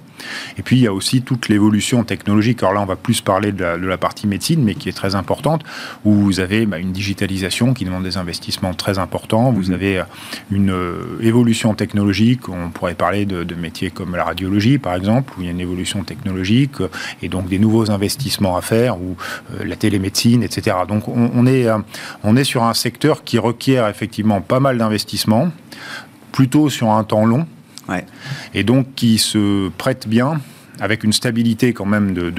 Et 0.57 0.61
puis 0.61 0.77
il 0.77 0.83
y 0.83 0.87
a 0.87 0.93
aussi 0.93 1.21
toute 1.21 1.49
l'évolution 1.49 2.03
technologique. 2.03 2.61
Alors 2.61 2.73
là, 2.73 2.81
on 2.81 2.85
va 2.85 2.95
plus 2.95 3.21
parler 3.21 3.51
de 3.51 3.63
la, 3.63 3.97
partie 3.97 4.27
médecine, 4.27 4.63
mais 4.63 4.75
qui 4.75 4.89
est 4.89 4.93
très 4.93 5.15
importante, 5.15 5.63
où 6.05 6.13
vous 6.13 6.39
avez 6.39 6.65
bah, 6.65 6.79
une 6.79 6.91
digitalisation 6.91 7.73
qui 7.73 7.85
demande 7.85 8.03
des 8.03 8.17
investissements 8.17 8.73
très 8.73 8.99
importants. 8.99 9.51
Vous 9.51 9.69
mhm. 9.69 9.73
avez 9.73 9.99
euh, 9.99 10.03
une 10.51 10.71
euh, 10.71 11.19
évolution 11.21 11.73
technologique. 11.73 12.49
On 12.49 12.69
pourrait 12.69 12.95
parler 12.95 13.25
de, 13.25 13.55
métiers 13.55 13.91
comme 13.91 14.15
la 14.15 14.23
radiologie, 14.23 14.77
par 14.77 14.95
exemple, 14.95 15.33
où 15.37 15.41
il 15.41 15.45
y 15.45 15.47
a 15.47 15.51
une 15.51 15.59
évolution 15.59 16.03
technologique 16.03 16.81
euh, 16.81 16.89
et 17.21 17.29
donc 17.29 17.47
des 17.47 17.59
nouveaux 17.59 17.91
investissements 17.91 18.57
à 18.57 18.61
faire, 18.61 18.97
ou 18.97 19.15
la 19.63 19.75
télémédecine, 19.75 20.43
etc. 20.43 20.77
Donc 20.87 21.07
on, 21.07 21.45
est, 21.45 21.67
on 22.23 22.35
est 22.35 22.43
sur 22.43 22.63
un 22.63 22.73
secteur 22.73 23.23
qui 23.23 23.37
requiert 23.37 23.87
effectivement 23.87 24.41
pas 24.41 24.59
mal 24.59 24.77
d'investissements, 24.77 25.51
plutôt 26.31 26.69
sur 26.69 26.89
un 26.89 27.03
temps 27.03 27.25
long. 27.25 27.45
Et 28.53 28.63
donc 28.63 28.95
qui 28.95 29.17
se 29.17 29.69
prête 29.77 30.07
bien 30.07 30.39
avec 30.81 31.03
une 31.03 31.13
stabilité 31.13 31.73
quand 31.73 31.85
même 31.85 32.13
de, 32.13 32.29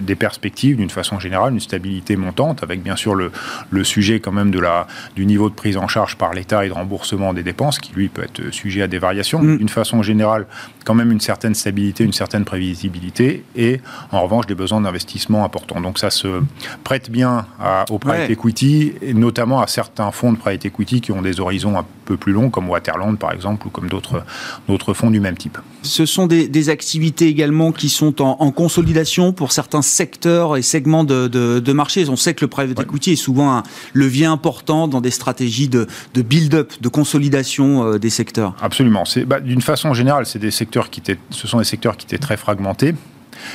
des 0.00 0.14
perspectives 0.16 0.76
d'une 0.76 0.90
façon 0.90 1.20
générale, 1.20 1.52
une 1.52 1.60
stabilité 1.60 2.16
montante, 2.16 2.62
avec 2.64 2.82
bien 2.82 2.96
sûr 2.96 3.14
le, 3.14 3.30
le, 3.70 3.84
sujet 3.84 4.18
quand 4.18 4.32
même 4.32 4.50
de 4.50 4.58
la, 4.58 4.88
du 5.14 5.24
niveau 5.24 5.48
de 5.48 5.54
prise 5.54 5.76
en 5.76 5.86
charge 5.86 6.16
par 6.16 6.34
l'État 6.34 6.66
et 6.66 6.68
de 6.68 6.74
remboursement 6.74 7.32
des 7.32 7.44
dépenses, 7.44 7.78
qui 7.78 7.92
lui 7.92 8.08
peut 8.08 8.24
être 8.24 8.52
sujet 8.52 8.82
à 8.82 8.88
des 8.88 8.98
variations. 8.98 9.40
Mm. 9.40 9.58
D'une 9.58 9.68
façon 9.68 10.02
générale, 10.02 10.46
quand 10.84 10.94
même 10.94 11.12
une 11.12 11.20
certaine 11.20 11.54
stabilité, 11.54 12.04
une 12.04 12.12
certaine 12.12 12.44
prévisibilité, 12.44 13.44
et 13.56 13.80
en 14.10 14.22
revanche 14.22 14.46
des 14.46 14.54
besoins 14.54 14.80
d'investissement 14.80 15.44
importants. 15.44 15.80
Donc 15.80 15.98
ça 15.98 16.10
se 16.10 16.42
prête 16.84 17.10
bien 17.10 17.46
à, 17.60 17.84
au 17.90 17.98
private 17.98 18.30
equity, 18.30 18.94
et 19.02 19.14
notamment 19.14 19.60
à 19.60 19.66
certains 19.66 20.10
fonds 20.10 20.32
de 20.32 20.38
private 20.38 20.66
equity 20.66 21.00
qui 21.00 21.12
ont 21.12 21.22
des 21.22 21.40
horizons 21.40 21.78
un 21.78 21.84
peu 22.04 22.16
plus 22.16 22.32
longs, 22.32 22.50
comme 22.50 22.68
Waterland 22.68 23.18
par 23.18 23.32
exemple, 23.32 23.66
ou 23.66 23.70
comme 23.70 23.88
d'autres 23.88 24.94
fonds 24.94 25.10
du 25.10 25.20
même 25.20 25.36
type. 25.36 25.58
Ce 25.82 26.06
sont 26.06 26.26
des, 26.26 26.48
des 26.48 26.68
activités 26.68 27.26
également 27.26 27.72
qui 27.72 27.88
sont 27.88 28.22
en, 28.22 28.50
consolidation 28.50 29.32
pour 29.32 29.52
certains 29.52 29.82
secteurs 29.82 30.56
et 30.56 30.62
segments 30.62 31.04
de, 31.04 31.72
marché. 31.72 32.08
On 32.08 32.16
sait 32.16 32.34
que 32.34 32.44
le 32.44 32.48
private 32.48 32.78
equity 32.80 33.12
est 33.12 33.16
souvent 33.16 33.56
un 33.56 33.62
levier 33.92 34.26
important 34.26 34.88
dans 34.88 35.00
des 35.00 35.10
stratégies 35.10 35.68
de, 35.68 35.86
build-up, 36.14 36.72
de 36.80 36.88
consolidation 36.88 37.84
euh, 37.84 37.98
des 37.98 38.10
secteurs. 38.10 38.54
Absolument. 38.60 39.04
Bah, 39.26 39.40
d'une 39.40 39.62
façon 39.62 39.94
générale, 39.94 40.26
c'est 40.26 40.38
des 40.38 40.50
secteurs 40.50 40.71
qui 40.90 41.00
étaient, 41.00 41.18
ce 41.30 41.46
sont 41.46 41.58
des 41.58 41.64
secteurs 41.64 41.96
qui 41.96 42.06
étaient 42.06 42.18
très 42.18 42.36
fragmentés 42.36 42.94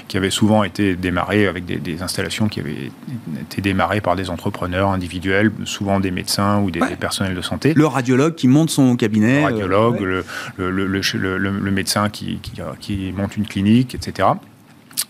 qui 0.08 0.18
avaient 0.18 0.30
souvent 0.30 0.64
été 0.64 0.96
démarrés 0.96 1.48
avec 1.48 1.66
des, 1.66 2.02
installations 2.02 2.48
qui 2.48 2.60
avaient 2.60 2.92
été 3.42 3.62
démarrées 3.62 4.02
par 4.02 4.16
des 4.16 4.30
entrepreneurs 4.30 4.90
individuels, 4.90 5.52
souvent 5.66 6.00
des 6.00 6.12
médecins 6.12 6.60
ou 6.60 6.72
des, 6.72 6.80
personnels 7.00 7.36
de 7.36 7.42
santé. 7.42 7.74
Le 7.74 7.86
radiologue 7.86 8.36
qui 8.36 8.48
monte 8.48 8.70
son 8.70 8.96
cabinet. 8.96 9.40
Le 9.40 9.46
radiologue, 9.46 10.02
le, 10.02 10.26
le, 10.58 11.72
médecin 11.72 12.10
qui, 12.10 12.40
qui 12.80 13.14
monte 13.16 13.38
une 13.38 13.48
clinique, 13.48 13.96
etc. 13.96 14.30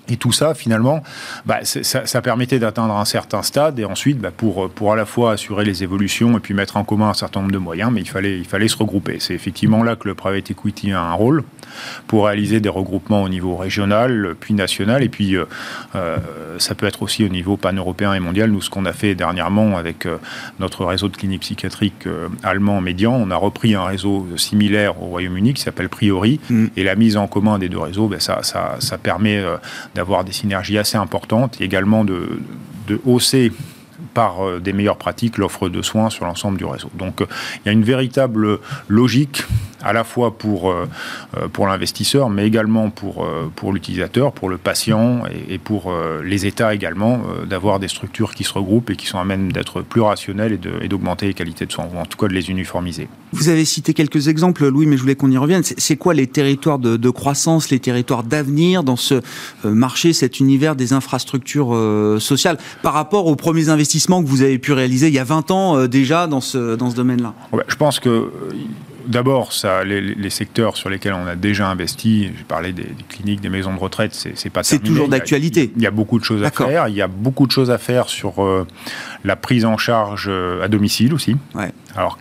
Et 0.10 0.18
tout 0.18 0.32
ça, 0.32 0.54
finalement, 0.54 1.04
bah, 1.46 1.60
ça, 1.64 2.06
ça, 2.06 2.22
permettait 2.22 2.60
d'atteindre 2.60 2.96
un 2.96 3.06
certain 3.06 3.42
stade 3.42 3.80
et 3.80 3.86
ensuite, 3.86 4.20
bah, 4.20 4.32
pour, 4.36 4.70
pour 4.70 4.94
à 4.94 4.96
la 4.96 5.06
fois 5.06 5.34
assurer 5.34 5.66
les 5.66 5.84
évolutions 5.84 6.38
et 6.38 6.40
puis 6.40 6.54
mettre 6.54 6.78
en 6.78 6.84
commun 6.84 7.10
un 7.10 7.14
certain 7.14 7.42
nombre 7.42 7.52
de 7.52 7.58
moyens, 7.58 7.92
mais 7.92 8.02
il 8.02 8.10
fallait, 8.10 8.38
il 8.38 8.46
fallait 8.46 8.68
se 8.68 8.78
regrouper. 8.78 9.18
C'est 9.20 9.34
effectivement 9.34 9.84
là 9.84 9.96
que 9.96 10.08
le 10.08 10.16
private 10.16 10.52
equity 10.52 10.92
a 10.92 11.02
un 11.02 11.14
rôle 11.14 11.44
pour 12.08 12.26
réaliser 12.26 12.60
des 12.60 12.70
regroupements 12.70 13.24
au 13.24 13.30
niveau 13.30 13.56
régional, 13.56 14.36
puis 14.40 14.54
national, 14.54 15.04
et 15.04 15.10
puis 15.10 15.36
euh, 15.36 15.46
euh 15.96 16.18
ça 16.60 16.74
peut 16.74 16.88
être 16.88 17.04
aussi 17.04 17.24
au 17.24 17.28
niveau 17.28 17.56
pan-européen 17.56 18.16
et 18.16 18.20
mondial. 18.20 18.50
Nous, 18.50 18.62
ce 18.62 18.72
qu'on 18.72 18.86
a 18.86 18.94
fait 18.94 19.14
dernièrement 19.14 19.78
avec 19.78 20.08
euh, 20.08 20.18
notre 20.60 20.86
réseau 20.86 21.08
de 21.08 21.16
cliniques 21.16 21.42
psychiatriques 21.42 22.08
allemand 22.42 22.82
médian, 22.82 23.14
on 23.14 23.30
a 23.30 23.36
repris 23.36 23.76
un 23.76 23.84
réseau 23.84 24.28
similaire 24.38 25.02
au 25.02 25.06
Royaume-Uni 25.06 25.54
qui 25.54 25.62
s'appelle 25.62 25.90
Priori, 25.90 26.40
mm. 26.50 26.68
et 26.76 26.84
la 26.84 26.96
mise 26.96 27.16
en 27.16 27.28
commun 27.28 27.60
des 27.60 27.70
deux 27.70 27.78
réseaux, 27.78 28.08
ben, 28.08 28.20
ça, 28.20 28.42
ça, 28.42 28.78
ça 28.80 28.98
permet 28.98 29.44
d'avoir 29.98 30.24
des 30.24 30.32
synergies 30.32 30.78
assez 30.78 30.96
importantes 30.96 31.60
et 31.60 31.64
également 31.64 32.06
de, 32.06 32.40
hausser 33.06 33.52
par 34.14 34.46
euh, 34.46 34.60
des 34.60 34.72
meilleures 34.72 34.98
pratiques 34.98 35.40
l'offre 35.40 35.70
de 35.70 35.82
soins 35.82 36.12
sur 36.12 36.26
l'ensemble 36.26 36.58
du 36.60 36.66
réseau. 36.66 36.92
Donc 36.94 37.22
euh, 37.22 37.26
il 37.56 37.62
y 37.66 37.70
a 37.70 37.72
une 37.72 37.84
véritable 37.84 38.60
logique 38.88 39.44
à 39.84 39.94
la 39.94 40.04
fois 40.04 40.38
pour, 40.38 40.70
euh, 40.70 40.88
pour 41.54 41.68
l'investisseur, 41.68 42.30
mais 42.30 42.46
également 42.48 42.90
pour, 42.90 43.28
pour 43.56 43.74
l'utilisateur, 43.74 44.32
pour 44.32 44.50
le 44.50 44.58
patient 44.58 45.24
et, 45.50 45.58
pour 45.58 45.94
les 46.24 46.46
États 46.46 46.74
également, 46.74 47.22
d'avoir 47.46 47.80
des 47.80 47.88
structures 47.88 48.34
qui 48.34 48.44
se 48.44 48.54
regroupent 48.54 48.90
et 48.90 48.96
qui 48.96 49.08
sont 49.08 49.20
à 49.20 49.26
même 49.26 49.52
d'être 49.52 49.82
plus 49.82 50.02
rationnelles 50.02 50.60
et 50.82 50.88
d'augmenter 50.88 51.28
les 51.28 51.34
qualités 51.34 51.66
de 51.66 51.72
soins, 51.72 51.88
ou 51.94 51.98
en 51.98 52.06
tout 52.06 52.18
cas 52.18 52.28
de 52.28 52.34
les 52.34 52.50
uniformiser. 52.50 53.08
Vous 53.34 53.50
avez 53.50 53.66
cité 53.66 53.94
quelques 53.94 54.28
exemples, 54.28 54.68
Louis, 54.68 54.86
mais 54.86 54.98
je 54.98 55.02
voulais 55.02 55.16
qu'on 55.16 55.32
y 55.32 55.38
revienne. 55.38 55.64
C'est 55.64 55.98
quoi 55.98 56.14
les 56.14 56.28
territoires 56.28 56.80
de, 56.80 57.10
croissance, 57.10 57.70
les 57.70 57.80
territoires 57.80 58.24
d'avenir 58.24 58.84
dans 58.84 58.96
ce 58.96 59.22
marché, 59.64 60.14
cet 60.14 60.40
univers 60.40 60.76
des 60.76 60.94
infrastructures 60.94 61.76
sociales 62.20 62.58
par 62.82 62.94
rapport 62.94 63.28
aux 63.28 63.36
premiers 63.36 63.70
investissements 63.70 64.24
que 64.24 64.28
vous 64.28 64.42
avez 64.42 64.58
pu 64.58 64.74
réaliser 64.74 65.08
il 65.08 65.14
y 65.14 65.20
a 65.20 65.24
20 65.24 65.52
ans 65.52 65.78
euh, 65.78 65.88
déjà 65.88 66.28
dans 66.28 66.42
ce, 66.42 66.76
dans 66.76 66.90
ce 66.90 66.96
domaine-là? 66.96 67.34
Je 67.68 67.76
pense 67.76 68.00
que 68.00 68.10
euh, 68.10 68.32
D'abord, 69.08 69.54
ça, 69.54 69.84
les, 69.84 70.30
secteurs 70.30 70.78
sur 70.78 70.90
lesquels 70.90 71.14
on 71.14 71.26
a 71.26 71.36
déjà 71.36 71.70
investi, 71.70 72.32
j'ai 72.38 72.44
parlé 72.44 72.74
des, 72.74 72.88
cliniques, 73.10 73.42
des 73.42 73.50
maisons 73.50 73.74
de 73.74 73.80
retraite, 73.80 74.14
c'est 74.14 74.50
pas 74.50 74.64
C'est 74.64 74.80
toujours 74.80 75.08
d'actualité. 75.08 75.72
Il, 75.76 75.82
y 75.82 75.88
a 75.88 75.92
beaucoup 75.92 76.20
de 76.20 76.24
choses 76.24 76.44
à 76.44 76.52
faire. 76.52 76.88
Il 76.88 76.96
y 76.96 77.02
a 77.02 77.08
beaucoup 77.08 77.48
de 77.48 77.52
choses 77.52 77.72
à 77.72 77.78
faire 77.78 78.10
sur 78.10 78.44
euh, 78.44 78.68
la 79.24 79.36
prise 79.36 79.66
en 79.66 79.78
charge 79.78 80.30
à 80.30 80.68
domicile 80.68 81.14
aussi. 81.14 81.36
Ouais 81.56 81.72
alors 81.98 82.20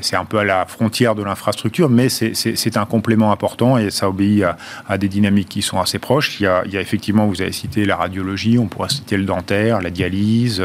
c'est 0.00 0.16
un 0.16 0.24
peu 0.24 0.38
à 0.38 0.44
la 0.44 0.64
frontière 0.64 1.14
de 1.14 1.22
l'infrastructure, 1.22 1.90
mais 1.90 2.08
c'est 2.08 2.76
un 2.76 2.86
complément 2.86 3.30
important 3.32 3.76
et 3.76 3.90
ça 3.90 4.08
obéit 4.08 4.44
à, 4.88 4.98
des 4.98 5.08
dynamiques 5.08 5.50
qui 5.50 5.62
sont 5.62 5.78
assez 5.78 5.98
proches. 5.98 6.40
Il 6.40 6.44
y, 6.44 6.46
a, 6.46 6.80
effectivement, 6.80 7.26
vous 7.26 7.42
avez 7.42 7.52
cité 7.52 7.84
la 7.84 7.96
radiologie, 7.96 8.58
on 8.58 8.66
pourrait 8.66 8.88
citer 8.88 9.18
le 9.18 9.24
dentaire, 9.24 9.82
la 9.82 9.90
dialyse, 9.90 10.64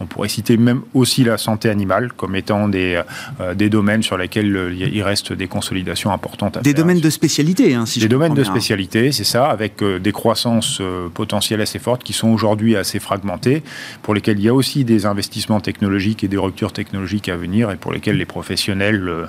on 0.00 0.06
pourrait 0.06 0.30
citer 0.30 0.56
même 0.56 0.80
aussi 0.94 1.24
la 1.24 1.36
santé 1.36 1.68
animale 1.68 2.12
comme 2.14 2.34
étant 2.34 2.68
des, 2.68 3.02
euh, 3.40 3.54
des 3.54 3.68
domaines 3.68 4.02
sur 4.02 4.16
lesquels 4.16 4.67
il 4.72 5.02
reste 5.02 5.32
des 5.32 5.46
consolidations 5.48 6.12
importantes 6.12 6.56
à 6.56 6.60
des 6.60 6.74
domaines 6.74 7.00
de 7.00 7.10
spécialité, 7.10 7.74
hein, 7.74 7.86
si 7.86 8.00
Des 8.00 8.08
domaines 8.08 8.34
de 8.34 8.44
spécialité, 8.44 9.12
c'est 9.12 9.24
ça, 9.24 9.46
avec 9.46 9.82
euh, 9.82 9.98
des 9.98 10.12
croissances 10.12 10.78
euh, 10.80 11.08
potentielles 11.08 11.60
assez 11.60 11.78
fortes 11.78 12.02
qui 12.02 12.12
sont 12.12 12.28
aujourd'hui 12.28 12.76
assez 12.76 12.98
fragmentées, 12.98 13.62
pour 14.02 14.14
lesquelles 14.14 14.38
il 14.38 14.44
y 14.44 14.48
a 14.48 14.54
aussi 14.54 14.84
des 14.84 15.06
investissements 15.06 15.60
technologiques 15.60 16.24
et 16.24 16.28
des 16.28 16.36
ruptures 16.36 16.72
technologiques 16.72 17.28
à 17.28 17.36
venir 17.36 17.70
et 17.70 17.76
pour 17.76 17.92
lesquels 17.92 18.16
les 18.16 18.26
professionnels 18.26 19.08
euh, 19.08 19.26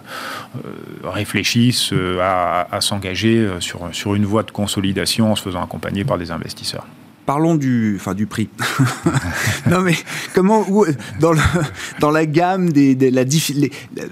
réfléchissent 1.04 1.94
à, 2.22 2.82
s'engager 2.82 3.48
sur, 3.60 3.90
sur 3.92 4.16
une 4.16 4.26
voie 4.26 4.44
de 4.44 4.52
consolidation 4.52 5.32
en 5.32 5.36
se 5.36 5.44
faisant 5.44 5.64
accompagner 5.64 6.04
par 6.04 6.18
des 6.18 6.32
investisseurs 6.32 6.86
parlons 7.30 7.54
du, 7.54 7.96
enfin, 7.96 8.16
du 8.16 8.26
prix. 8.26 8.50
non, 9.70 9.82
mais 9.82 9.94
comment, 10.34 10.66
dans, 11.20 11.32
le, 11.32 11.40
dans 12.00 12.10
la 12.10 12.26
gamme 12.26 12.72
des, 12.72 12.96
la, 13.12 13.24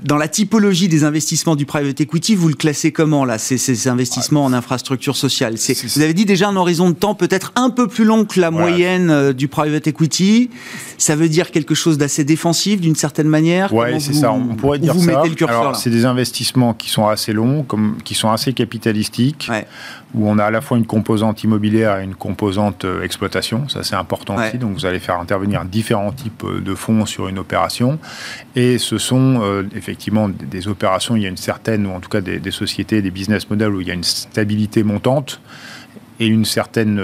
dans 0.03 0.17
la 0.17 0.27
typologie 0.27 0.87
des 0.87 1.03
investissements 1.03 1.55
du 1.55 1.65
private 1.65 1.99
equity, 1.99 2.35
vous 2.35 2.47
le 2.47 2.53
classez 2.53 2.91
comment 2.91 3.25
là, 3.25 3.39
ces, 3.39 3.57
ces 3.57 3.87
investissements 3.87 4.45
en 4.45 4.53
infrastructure 4.53 5.15
sociale? 5.15 5.55
Vous 5.55 6.01
avez 6.01 6.13
dit 6.13 6.25
déjà 6.25 6.47
un 6.47 6.55
horizon 6.55 6.91
de 6.91 6.95
temps 6.95 7.15
peut-être 7.15 7.53
un 7.55 7.71
peu 7.71 7.87
plus 7.87 8.05
long 8.05 8.23
que 8.23 8.39
la 8.39 8.51
moyenne 8.51 9.09
euh, 9.09 9.33
du 9.33 9.47
private 9.47 9.87
equity. 9.87 10.51
Ça 10.99 11.15
veut 11.15 11.27
dire 11.27 11.49
quelque 11.49 11.73
chose 11.73 11.97
d'assez 11.97 12.23
défensif 12.23 12.79
d'une 12.79 12.95
certaine 12.95 13.29
manière? 13.29 13.73
Oui, 13.73 13.99
c'est 13.99 14.13
ça. 14.13 14.31
On 14.31 14.53
pourrait 14.53 14.77
dire 14.77 14.93
ça. 14.93 15.23
Alors, 15.47 15.75
c'est 15.75 15.89
des 15.89 16.05
investissements 16.05 16.75
qui 16.75 16.91
sont 16.91 17.07
assez 17.07 17.33
longs, 17.33 17.63
comme, 17.63 17.97
qui 18.03 18.13
sont 18.13 18.29
assez 18.29 18.53
capitalistiques. 18.53 19.47
Ouais 19.49 19.65
où 20.13 20.29
on 20.29 20.37
a 20.37 20.45
à 20.45 20.51
la 20.51 20.61
fois 20.61 20.77
une 20.77 20.85
composante 20.85 21.43
immobilière 21.43 21.99
et 21.99 22.03
une 22.03 22.15
composante 22.15 22.85
euh, 22.85 23.03
exploitation. 23.07 23.67
Ça, 23.67 23.81
c'est 23.81 23.95
important 23.95 24.35
aussi. 24.35 24.59
Donc, 24.59 24.73
vous 24.73 24.85
allez 24.85 24.99
faire 24.99 25.19
intervenir 25.19 25.65
différents 25.65 26.11
types 26.11 26.43
euh, 26.43 26.61
de 26.61 26.75
fonds 26.75 27.07
sur 27.07 27.27
une 27.27 27.39
opération. 27.39 27.97
Et 28.55 28.77
ce 28.77 28.99
sont 28.99 29.39
euh, 29.41 29.63
effectivement 29.75 30.29
des, 30.29 30.67
opérations, 30.67 31.15
il 31.15 31.23
y 31.23 31.25
a 31.25 31.29
une 31.29 31.37
certaine, 31.37 31.87
ou 31.87 31.91
en 31.91 31.99
tout 31.99 32.09
cas 32.09 32.21
des, 32.21 32.51
sociétés, 32.51 33.01
des 33.01 33.11
business 33.11 33.49
models 33.49 33.73
où 33.73 33.81
il 33.81 33.87
y 33.87 33.91
a 33.91 33.95
une 33.95 34.03
stabilité 34.03 34.83
montante 34.83 35.41
et 36.19 36.27
une 36.27 36.45
certaine 36.45 36.99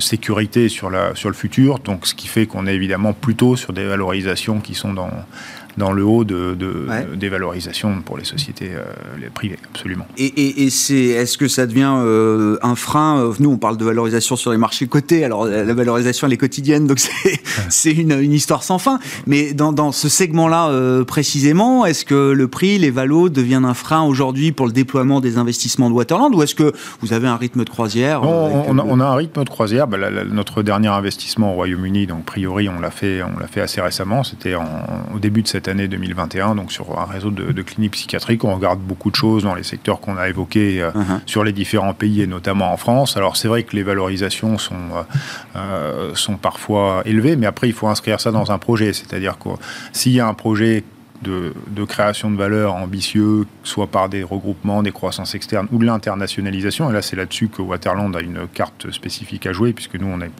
sécurité 0.00 0.68
sur, 0.68 0.90
la, 0.90 1.14
sur 1.14 1.30
le 1.30 1.34
futur. 1.34 1.78
Donc, 1.78 2.06
ce 2.06 2.14
qui 2.14 2.28
fait 2.28 2.46
qu'on 2.46 2.66
est 2.66 2.74
évidemment 2.74 3.14
plutôt 3.14 3.56
sur 3.56 3.72
des 3.72 3.84
valorisations 3.86 4.60
qui 4.60 4.74
sont 4.74 4.92
dans, 4.92 5.10
dans 5.76 5.92
le 5.92 6.04
haut 6.04 6.24
de, 6.24 6.56
des 7.14 7.28
valorisations 7.28 8.00
pour 8.02 8.16
les 8.18 8.24
sociétés 8.24 8.70
les 9.20 9.28
privées, 9.28 9.58
absolument. 9.72 10.06
Et, 10.18 10.64
et, 10.64 10.70
c'est, 10.70 10.94
est-ce 10.94 11.38
que 11.38 11.48
ça 11.48 11.66
devient 11.66 11.82
un 12.62 12.74
frein 12.74 13.32
Nous, 13.38 13.50
on 13.50 13.56
parle 13.56 13.76
de 13.76 13.84
valorisation 13.84 14.36
sur 14.36 14.52
les 14.52 14.58
marchés 14.58 14.86
cotés. 14.86 15.24
Alors, 15.24 15.46
la 15.46 15.74
valorisation, 15.74 16.26
elle 16.26 16.32
est 16.32 16.38
quotidienne, 16.38 16.86
donc 16.86 16.98
c'est, 16.98 17.40
c'est 17.68 17.92
une, 17.92 18.12
une, 18.12 18.32
histoire 18.32 18.62
sans 18.62 18.78
fin. 18.78 18.98
Mais 19.26 19.52
dans, 19.52 19.72
dans 19.72 19.92
ce 19.92 20.08
segment-là 20.08 21.04
précisément, 21.04 21.86
est-ce 21.86 22.04
que 22.04 22.32
le 22.32 22.48
prix, 22.48 22.78
les 22.78 22.90
valos 22.90 23.28
deviennent 23.28 23.64
un 23.64 23.74
frein 23.74 24.02
aujourd'hui 24.02 24.52
pour 24.52 24.66
le 24.66 24.72
déploiement 24.72 25.20
des 25.20 25.38
investissements 25.38 25.90
de 25.90 25.94
Waterland 25.94 26.34
ou 26.34 26.42
est-ce 26.42 26.54
que 26.54 26.72
vous 27.00 27.12
avez 27.12 27.28
un 27.28 27.36
rythme 27.36 27.64
de 27.64 27.70
croisière 27.70 28.22
on, 28.22 29.00
a, 29.00 29.04
un 29.04 29.14
rythme 29.14 29.44
de 29.44 29.48
croisière. 29.48 29.86
Bah, 29.86 29.98
notre 30.30 30.62
dernier 30.62 30.88
investissement 30.88 31.52
au 31.52 31.54
Royaume-Uni, 31.54 32.06
donc 32.06 32.24
Priori, 32.24 32.68
on 32.68 32.80
l'a 32.80 32.90
fait, 32.90 33.22
on 33.22 33.38
l'a 33.38 33.46
fait 33.46 33.60
assez 33.60 33.80
récemment. 33.80 34.24
C'était 34.24 34.54
au 34.54 35.18
début 35.18 35.42
de 35.42 35.48
cette 35.48 35.59
année 35.68 35.88
2021, 35.88 36.54
donc 36.54 36.72
sur 36.72 36.98
un 36.98 37.04
réseau 37.04 37.30
de, 37.30 37.62
cliniques 37.62 37.92
psychiatriques. 37.92 38.44
On 38.44 38.54
regarde 38.54 38.80
beaucoup 38.80 39.10
de 39.10 39.16
choses 39.16 39.44
dans 39.44 39.54
les 39.54 39.62
secteurs 39.62 40.00
qu'on 40.00 40.16
a 40.16 40.28
évoqués 40.28 40.82
euh, 40.82 40.90
uh-huh. 40.90 41.20
sur 41.26 41.44
les 41.44 41.52
différents 41.52 41.94
pays 41.94 42.22
et 42.22 42.26
notamment 42.26 42.72
en 42.72 42.76
France. 42.76 43.16
Alors 43.16 43.36
c'est 43.36 43.48
vrai 43.48 43.62
que 43.62 43.76
les 43.76 43.82
valorisations 43.82 44.58
sont, 44.58 44.74
euh, 44.74 45.02
euh, 45.56 46.14
sont 46.14 46.36
parfois 46.36 47.02
élevées, 47.04 47.36
mais 47.36 47.46
après 47.46 47.68
il 47.68 47.74
faut 47.74 47.88
inscrire 47.88 48.20
ça 48.20 48.30
dans 48.30 48.50
un 48.50 48.58
projet. 48.58 48.92
C'est-à-dire 48.92 49.38
que 49.38 49.50
s'il 49.92 50.12
y 50.12 50.20
a 50.20 50.26
un 50.26 50.34
projet 50.34 50.84
de, 51.22 51.84
création 51.84 52.30
de 52.30 52.36
valeur 52.36 52.74
ambitieux, 52.74 53.46
soit 53.62 53.86
par 53.86 54.08
des 54.08 54.22
regroupements, 54.22 54.82
des 54.82 54.92
croissances 54.92 55.34
externes 55.34 55.68
ou 55.72 55.78
de 55.78 55.84
l'internationalisation. 55.84 56.90
Et 56.90 56.92
là, 56.92 57.02
c'est 57.02 57.16
là-dessus 57.16 57.48
que 57.48 57.62
Waterland 57.62 58.14
a 58.16 58.20
une 58.20 58.46
carte 58.52 58.90
spécifique 58.90 59.46
à 59.46 59.52
jouer, 59.52 59.72
puisque 59.72 59.96
nous, 59.96 60.06
on 60.06 60.20
est 60.20 60.30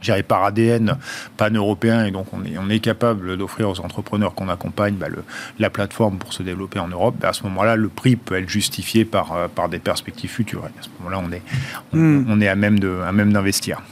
géré 0.00 0.22
par 0.22 0.44
ADN 0.44 0.96
pan-européen 1.36 2.04
et 2.04 2.10
donc 2.10 2.32
on 2.32 2.44
est, 2.44 2.56
on 2.58 2.68
est 2.70 2.78
capable 2.78 3.36
d'offrir 3.36 3.68
aux 3.68 3.80
entrepreneurs 3.80 4.34
qu'on 4.34 4.48
accompagne 4.48 4.94
bah, 4.94 5.08
le, 5.08 5.24
la 5.58 5.70
plateforme 5.70 6.18
pour 6.18 6.32
se 6.32 6.42
développer 6.42 6.78
en 6.78 6.88
Europe. 6.88 7.16
Bah, 7.20 7.30
à 7.30 7.32
ce 7.32 7.42
moment-là, 7.44 7.76
le 7.76 7.88
prix 7.88 8.16
peut 8.16 8.36
être 8.36 8.48
justifié 8.48 9.04
par, 9.04 9.32
euh, 9.32 9.48
par 9.48 9.68
des 9.68 9.78
perspectives 9.78 10.30
futures. 10.30 10.64
Et 10.64 10.78
à 10.78 10.82
ce 10.82 10.88
moment-là, 10.98 11.22
on 11.24 11.32
est, 11.32 11.42
on, 11.92 11.96
hmm. 11.96 12.26
on 12.28 12.40
est 12.40 12.48
à 12.48 12.54
même 12.54 12.78
d'investir. 12.78 13.82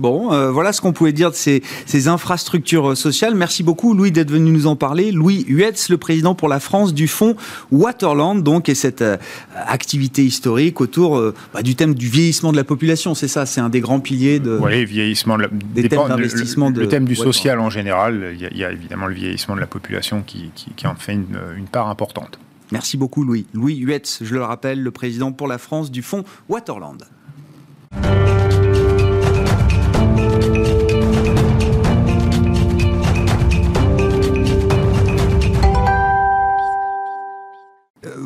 Bon, 0.00 0.32
euh, 0.32 0.50
voilà 0.50 0.72
ce 0.72 0.80
qu'on 0.80 0.92
pouvait 0.92 1.12
dire 1.12 1.30
de 1.30 1.36
ces, 1.36 1.62
infrastructures 2.08 2.90
euh, 2.90 2.94
sociales. 2.94 3.34
Merci 3.34 3.62
beaucoup, 3.62 3.94
Louis, 3.94 4.12
d'être 4.12 4.30
venu 4.30 4.50
nous 4.50 4.66
en 4.66 4.76
parler. 4.76 5.10
Louis 5.10 5.44
Huetz, 5.48 5.88
le 5.88 5.96
président 5.96 6.34
pour 6.34 6.48
la 6.48 6.60
France 6.60 6.94
du 6.94 7.08
fonds 7.08 7.36
Waterland, 7.72 8.42
donc, 8.42 8.68
et 8.68 8.74
cette 8.74 9.02
euh, 9.02 9.16
activité 9.54 10.24
historique 10.24 10.80
autour 10.80 11.20
bah, 11.52 11.62
du 11.62 11.74
thème 11.74 11.94
du 11.94 12.08
vieillissement 12.08 12.52
de 12.52 12.56
la 12.56 12.64
population. 12.64 13.14
C'est 13.14 13.28
ça, 13.28 13.46
c'est 13.46 13.60
un 13.60 13.68
des 13.68 13.80
grands 13.80 14.00
piliers 14.00 14.38
de. 14.38 14.58
Oui, 14.62 14.84
vieillissement 14.84 15.36
de 15.36 15.42
la, 15.42 15.48
des 15.50 15.88
thèmes 15.88 16.06
d'investissement. 16.08 16.70
Le, 16.70 16.82
le, 16.82 16.88
thème 16.88 17.04
du 17.04 17.16
social 17.16 17.58
en 17.58 17.70
général, 17.70 18.36
il 18.38 18.56
y, 18.56 18.64
a, 18.64 18.70
évidemment 18.70 19.06
le 19.06 19.14
vieillissement 19.14 19.56
de 19.56 19.60
la 19.60 19.66
population 19.66 20.22
qui, 20.22 20.50
en 20.84 20.94
fait 20.94 21.14
une, 21.14 21.38
une 21.56 21.66
part 21.66 21.88
importante. 21.88 22.38
Merci 22.70 22.96
beaucoup, 22.96 23.24
Louis. 23.24 23.46
Louis 23.54 23.76
Huetz, 23.76 24.20
je 24.22 24.34
le 24.34 24.42
rappelle, 24.42 24.82
le 24.82 24.90
président 24.90 25.32
pour 25.32 25.48
la 25.48 25.58
France 25.58 25.90
du 25.90 26.02
fonds 26.02 26.24
Waterland. 26.48 27.04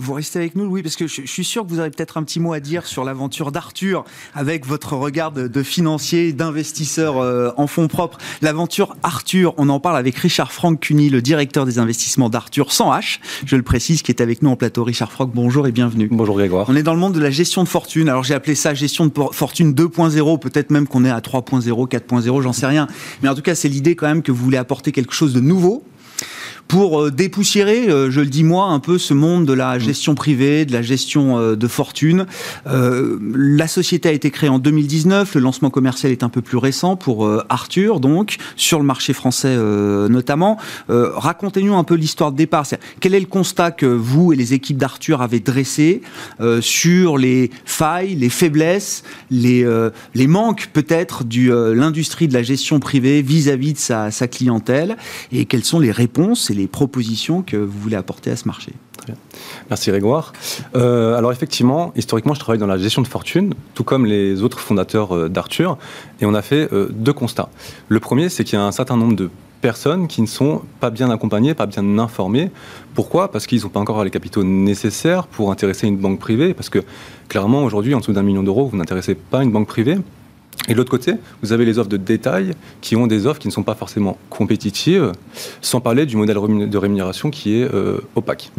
Vous 0.03 0.15
restez 0.15 0.41
avec 0.41 0.57
nous, 0.57 0.65
Louis, 0.65 0.83
parce 0.83 0.97
que 0.97 1.07
je, 1.07 1.23
suis 1.27 1.45
sûr 1.45 1.65
que 1.65 1.71
vous 1.71 1.79
avez 1.79 1.91
peut-être 1.91 2.17
un 2.17 2.25
petit 2.25 2.41
mot 2.41 2.53
à 2.53 2.61
dire 2.61 2.87
sur 2.87 3.05
l'aventure 3.05 3.53
d'Arthur 3.53 4.05
avec 4.35 4.67
votre 4.67 4.95
regard 4.97 5.33
de, 5.33 5.63
financier, 5.63 6.33
d'investisseur 6.33 7.19
euh, 7.19 7.51
en 7.57 7.67
fonds 7.67 7.89
propres. 7.89 8.19
L'aventure 8.43 8.97
Arthur, 9.03 9.55
on 9.59 9.69
en 9.69 9.81
parle 9.81 9.97
avec 9.97 10.17
Richard 10.17 10.53
Franck 10.53 10.81
Cuny, 10.81 11.09
le 11.09 11.23
directeur 11.23 11.67
des 11.67 11.79
investissements 11.79 12.29
d'Arthur, 12.29 12.73
sans 12.73 12.93
H, 12.93 13.21
je 13.47 13.57
le 13.57 13.63
précise, 13.63 14.03
qui 14.03 14.11
est 14.11 14.21
avec 14.21 14.43
nous 14.43 14.51
en 14.51 14.57
plateau. 14.57 14.83
Richard 14.85 15.13
Franck, 15.13 15.31
bonjour 15.35 15.67
et 15.67 15.73
bienvenue. 15.73 16.09
Bonjour 16.11 16.37
Grégoire. 16.37 16.67
On 16.69 16.77
est 16.77 16.83
dans 16.83 16.95
le 16.95 17.01
monde 17.01 17.15
de 17.15 17.21
la 17.21 17.31
gestion 17.31 17.63
de 17.63 17.69
fortune. 17.69 18.09
Alors 18.09 18.25
j'ai 18.25 18.35
appelé 18.35 18.55
ça 18.55 18.75
gestion 18.75 19.07
de 19.07 19.13
fortune 19.33 19.73
2.0, 19.73 20.39
peut-être 20.41 20.71
même 20.71 20.87
qu'on 20.87 21.05
est 21.05 21.11
à 21.11 21.21
3.0, 21.21 21.89
4.0, 21.89 22.43
j'en 22.43 22.53
sais 22.53 22.67
rien. 22.67 22.89
Mais 23.23 23.29
en 23.29 23.35
tout 23.35 23.43
cas, 23.43 23.55
c'est 23.55 23.69
l'idée 23.69 23.95
quand 23.95 24.09
même 24.09 24.23
que 24.23 24.33
vous 24.33 24.43
voulez 24.43 24.59
apporter 24.59 24.91
quelque 24.93 25.13
chose 25.13 25.33
de 25.33 25.41
nouveau 25.41 25.85
pour 26.73 27.03
euh, 27.03 27.11
dépoussiérer, 27.11 27.91
euh, 27.91 28.11
je 28.11 28.21
le 28.21 28.29
dis 28.29 28.45
moi, 28.45 28.69
un 28.69 28.79
peu 28.79 28.97
ce 28.97 29.13
monde 29.13 29.45
de 29.45 29.53
la 29.53 29.79
gestion 29.79 30.15
privée, 30.15 30.65
de 30.65 30.73
la 30.73 30.81
gestion 30.81 31.39
euh, 31.39 31.55
de 31.55 31.67
fortune. 31.67 32.25
la 32.65 33.69
société 33.69 34.09
a 34.09 34.13
été 34.13 34.31
créée 34.31 34.49
en 34.49 34.59
2019, 34.59 35.35
le 35.35 35.41
lancement 35.43 35.69
commercial 35.69 36.11
est 36.13 36.23
un 36.23 36.31
peu 36.31 36.41
plus 36.41 36.57
récent 36.57 36.97
pour 36.97 37.29
Arthur, 37.51 38.01
donc, 38.01 38.37
sur 38.57 38.79
le 38.79 38.85
marché 38.85 39.13
français 39.13 39.57
notamment. 40.09 40.59
Racontez-nous 40.89 41.75
un 41.75 41.85
peu 41.85 41.95
l'histoire 41.95 42.33
de 42.33 42.37
départ. 42.37 42.67
Quel 43.01 43.15
est 43.15 43.21
le 43.21 43.27
constat 43.27 43.71
que 43.71 43.87
vous 43.87 44.33
et 44.33 44.37
les 44.37 44.55
équipes 44.55 44.79
d'Arthur 44.79 45.21
avez 45.23 45.41
dressé 45.41 46.03
sur 46.61 47.19
les 47.19 47.51
failles, 47.65 48.15
les 48.15 48.31
faiblesses, 48.31 49.03
les, 49.31 49.67
les 50.15 50.27
manques 50.27 50.71
peut-être 50.73 51.25
de 51.25 51.73
l'industrie 51.73 52.29
de 52.29 52.35
la 52.35 52.43
gestion 52.43 52.81
privée 52.81 53.23
vis-à-vis 53.23 53.75
de 53.75 53.79
sa, 53.79 54.11
sa 54.11 54.29
clientèle? 54.29 54.97
Et 55.33 55.45
quelles 55.45 55.65
sont 55.65 55.81
les 55.81 55.93
réponses 55.93 56.12
et 56.51 56.55
les 56.55 56.67
propositions 56.67 57.43
que 57.43 57.57
vous 57.57 57.79
voulez 57.79 57.97
apporter 57.97 58.31
à 58.31 58.37
ce 58.37 58.47
marché. 58.47 58.73
Merci 59.69 59.91
Grégoire. 59.91 60.33
Euh, 60.77 61.17
alors 61.17 61.33
effectivement, 61.33 61.93
historiquement, 61.97 62.35
je 62.35 62.41
travaille 62.41 62.61
dans 62.61 62.67
la 62.67 62.79
gestion 62.79 63.03
de 63.03 63.09
fortune, 63.09 63.55
tout 63.75 63.85
comme 63.85 64.07
les 64.07 64.43
autres 64.43 64.61
fondateurs 64.61 65.17
euh, 65.17 65.29
d'Arthur, 65.29 65.77
et 66.21 66.27
on 66.27 66.35
a 66.35 66.43
fait 66.43 66.73
euh, 66.73 66.89
deux 66.93 67.13
constats. 67.13 67.49
Le 67.89 67.99
premier, 67.99 68.29
c'est 68.29 68.45
qu'il 68.45 68.59
y 68.59 68.63
a 68.63 68.65
un 68.65 68.73
certain 68.73 68.97
nombre 68.97 69.17
de 69.17 69.31
personnes 69.61 70.09
qui 70.09 70.23
ne 70.23 70.27
sont 70.27 70.63
pas 70.81 70.91
bien 70.91 71.11
accompagnées, 71.11 71.55
pas 71.55 71.67
bien 71.67 71.99
informées. 71.99 72.51
Pourquoi? 72.95 73.31
Parce 73.31 73.47
qu'ils 73.47 73.63
n'ont 73.63 73.69
pas 73.69 73.81
encore 73.81 74.05
les 74.05 74.11
capitaux 74.11 74.45
nécessaires 74.45 75.27
pour 75.27 75.51
intéresser 75.51 75.87
une 75.87 75.97
banque 75.97 76.19
privée, 76.19 76.55
parce 76.55 76.69
que 76.69 76.81
clairement, 77.29 77.65
aujourd'hui, 77.65 77.95
en 77.95 78.01
dessous 78.01 78.13
d'un 78.13 78.23
million 78.23 78.43
d'euros, 78.43 78.67
vous 78.67 78.77
n'intéressez 78.77 79.15
pas 79.15 79.43
une 79.43 79.51
banque 79.51 79.69
privée. 79.69 79.99
Et 80.69 80.73
de 80.73 80.79
l'autre 80.79 80.91
côté, 80.91 81.15
vous 81.43 81.53
avez 81.53 81.65
les 81.65 81.79
offres 81.79 81.89
de 81.89 81.97
détail 81.97 82.53
qui 82.81 82.95
ont 82.95 83.07
des 83.07 83.27
offres 83.27 83.41
qui 83.41 83.49
ne 83.49 83.53
sont 83.53 83.65
pas 83.65 83.75
forcément 83.75 84.17
compétitives, 84.31 85.13
sans 85.61 85.81
parler 85.81 86.07
du 86.07 86.17
modèle 86.17 86.37
de 86.69 86.79
rémunération 86.79 87.31
qui 87.31 87.57
est 87.61 87.75
euh, 87.75 87.99
opaque. 88.15 88.53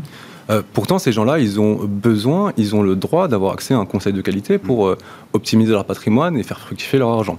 Euh, 0.50 0.62
pourtant, 0.74 1.00
ces 1.00 1.12
gens-là, 1.12 1.40
ils 1.40 1.62
ont 1.62 1.80
besoin, 1.86 2.52
ils 2.58 2.76
ont 2.76 2.82
le 2.82 2.96
droit 2.96 3.28
d'avoir 3.28 3.54
accès 3.54 3.74
à 3.74 3.78
un 3.78 3.86
conseil 3.86 4.12
de 4.12 4.22
qualité 4.22 4.58
pour 4.58 4.88
euh, 4.88 4.98
optimiser 5.32 5.72
leur 5.72 5.86
patrimoine 5.86 6.38
et 6.38 6.44
faire 6.44 6.60
fructifier 6.60 7.00
leur 7.00 7.10
argent. 7.10 7.38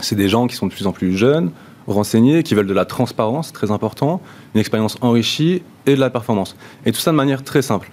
C'est 0.00 0.16
des 0.16 0.28
gens 0.28 0.46
qui 0.46 0.56
sont 0.56 0.66
de 0.66 0.72
plus 0.72 0.86
en 0.86 0.92
plus 0.92 1.16
jeunes, 1.16 1.50
renseignés, 1.86 2.42
qui 2.42 2.54
veulent 2.54 2.66
de 2.66 2.74
la 2.74 2.84
transparence, 2.84 3.52
très 3.52 3.70
important, 3.70 4.20
une 4.54 4.60
expérience 4.60 4.98
enrichie 5.00 5.62
et 5.86 5.94
de 5.94 6.00
la 6.00 6.10
performance. 6.10 6.56
Et 6.84 6.92
tout 6.92 7.00
ça 7.00 7.10
de 7.10 7.16
manière 7.16 7.42
très 7.42 7.62
simple. 7.62 7.90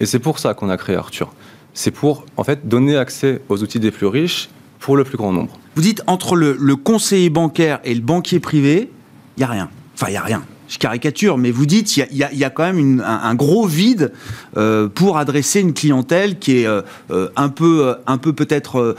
Et 0.00 0.06
c'est 0.06 0.18
pour 0.18 0.38
ça 0.38 0.52
qu'on 0.52 0.68
a 0.68 0.76
créé 0.76 0.96
Arthur. 0.96 1.32
C'est 1.72 1.90
pour, 1.90 2.24
en 2.36 2.44
fait, 2.44 2.68
donner 2.68 2.96
accès 2.96 3.40
aux 3.48 3.62
outils 3.62 3.80
des 3.80 3.90
plus 3.90 4.06
riches 4.06 4.48
pour 4.84 4.98
le 4.98 5.04
plus 5.04 5.16
grand 5.16 5.32
nombre. 5.32 5.58
Vous 5.76 5.80
dites 5.80 6.02
entre 6.06 6.36
le, 6.36 6.76
conseiller 6.76 7.30
bancaire 7.30 7.80
et 7.84 7.94
le 7.94 8.02
banquier 8.02 8.38
privé, 8.38 8.90
il 9.36 9.40
n'y 9.40 9.44
a 9.44 9.46
rien. 9.46 9.70
Enfin, 9.94 10.08
il 10.08 10.10
n'y 10.10 10.18
a 10.18 10.22
rien. 10.22 10.44
Je 10.68 10.76
caricature, 10.76 11.38
mais 11.38 11.50
vous 11.50 11.64
dites 11.64 11.96
il 11.96 12.06
y, 12.12 12.18
y, 12.18 12.44
a 12.44 12.50
quand 12.50 12.64
même 12.70 13.02
un, 13.02 13.34
gros 13.34 13.66
vide 13.66 14.12
euh, 14.58 14.88
pour 14.88 15.16
adresser 15.16 15.60
une 15.60 15.72
clientèle 15.72 16.38
qui 16.38 16.58
est 16.58 16.66
euh, 16.66 16.82
euh, 17.10 17.30
un 17.34 17.48
peu, 17.48 17.94
un 18.06 18.18
peu 18.18 18.34
peut-être 18.34 18.94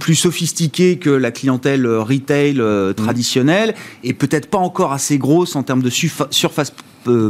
plus 0.00 0.16
sophistiquée 0.16 0.98
que 0.98 1.10
la 1.10 1.30
clientèle 1.30 1.86
retail 1.86 2.54
mmh. 2.54 2.94
traditionnelle 2.94 3.74
et 4.02 4.14
peut-être 4.14 4.50
pas 4.50 4.58
encore 4.58 4.92
assez 4.92 5.18
grosse 5.18 5.54
en 5.54 5.62
termes 5.62 5.82
de 5.82 5.90
surface 5.90 6.72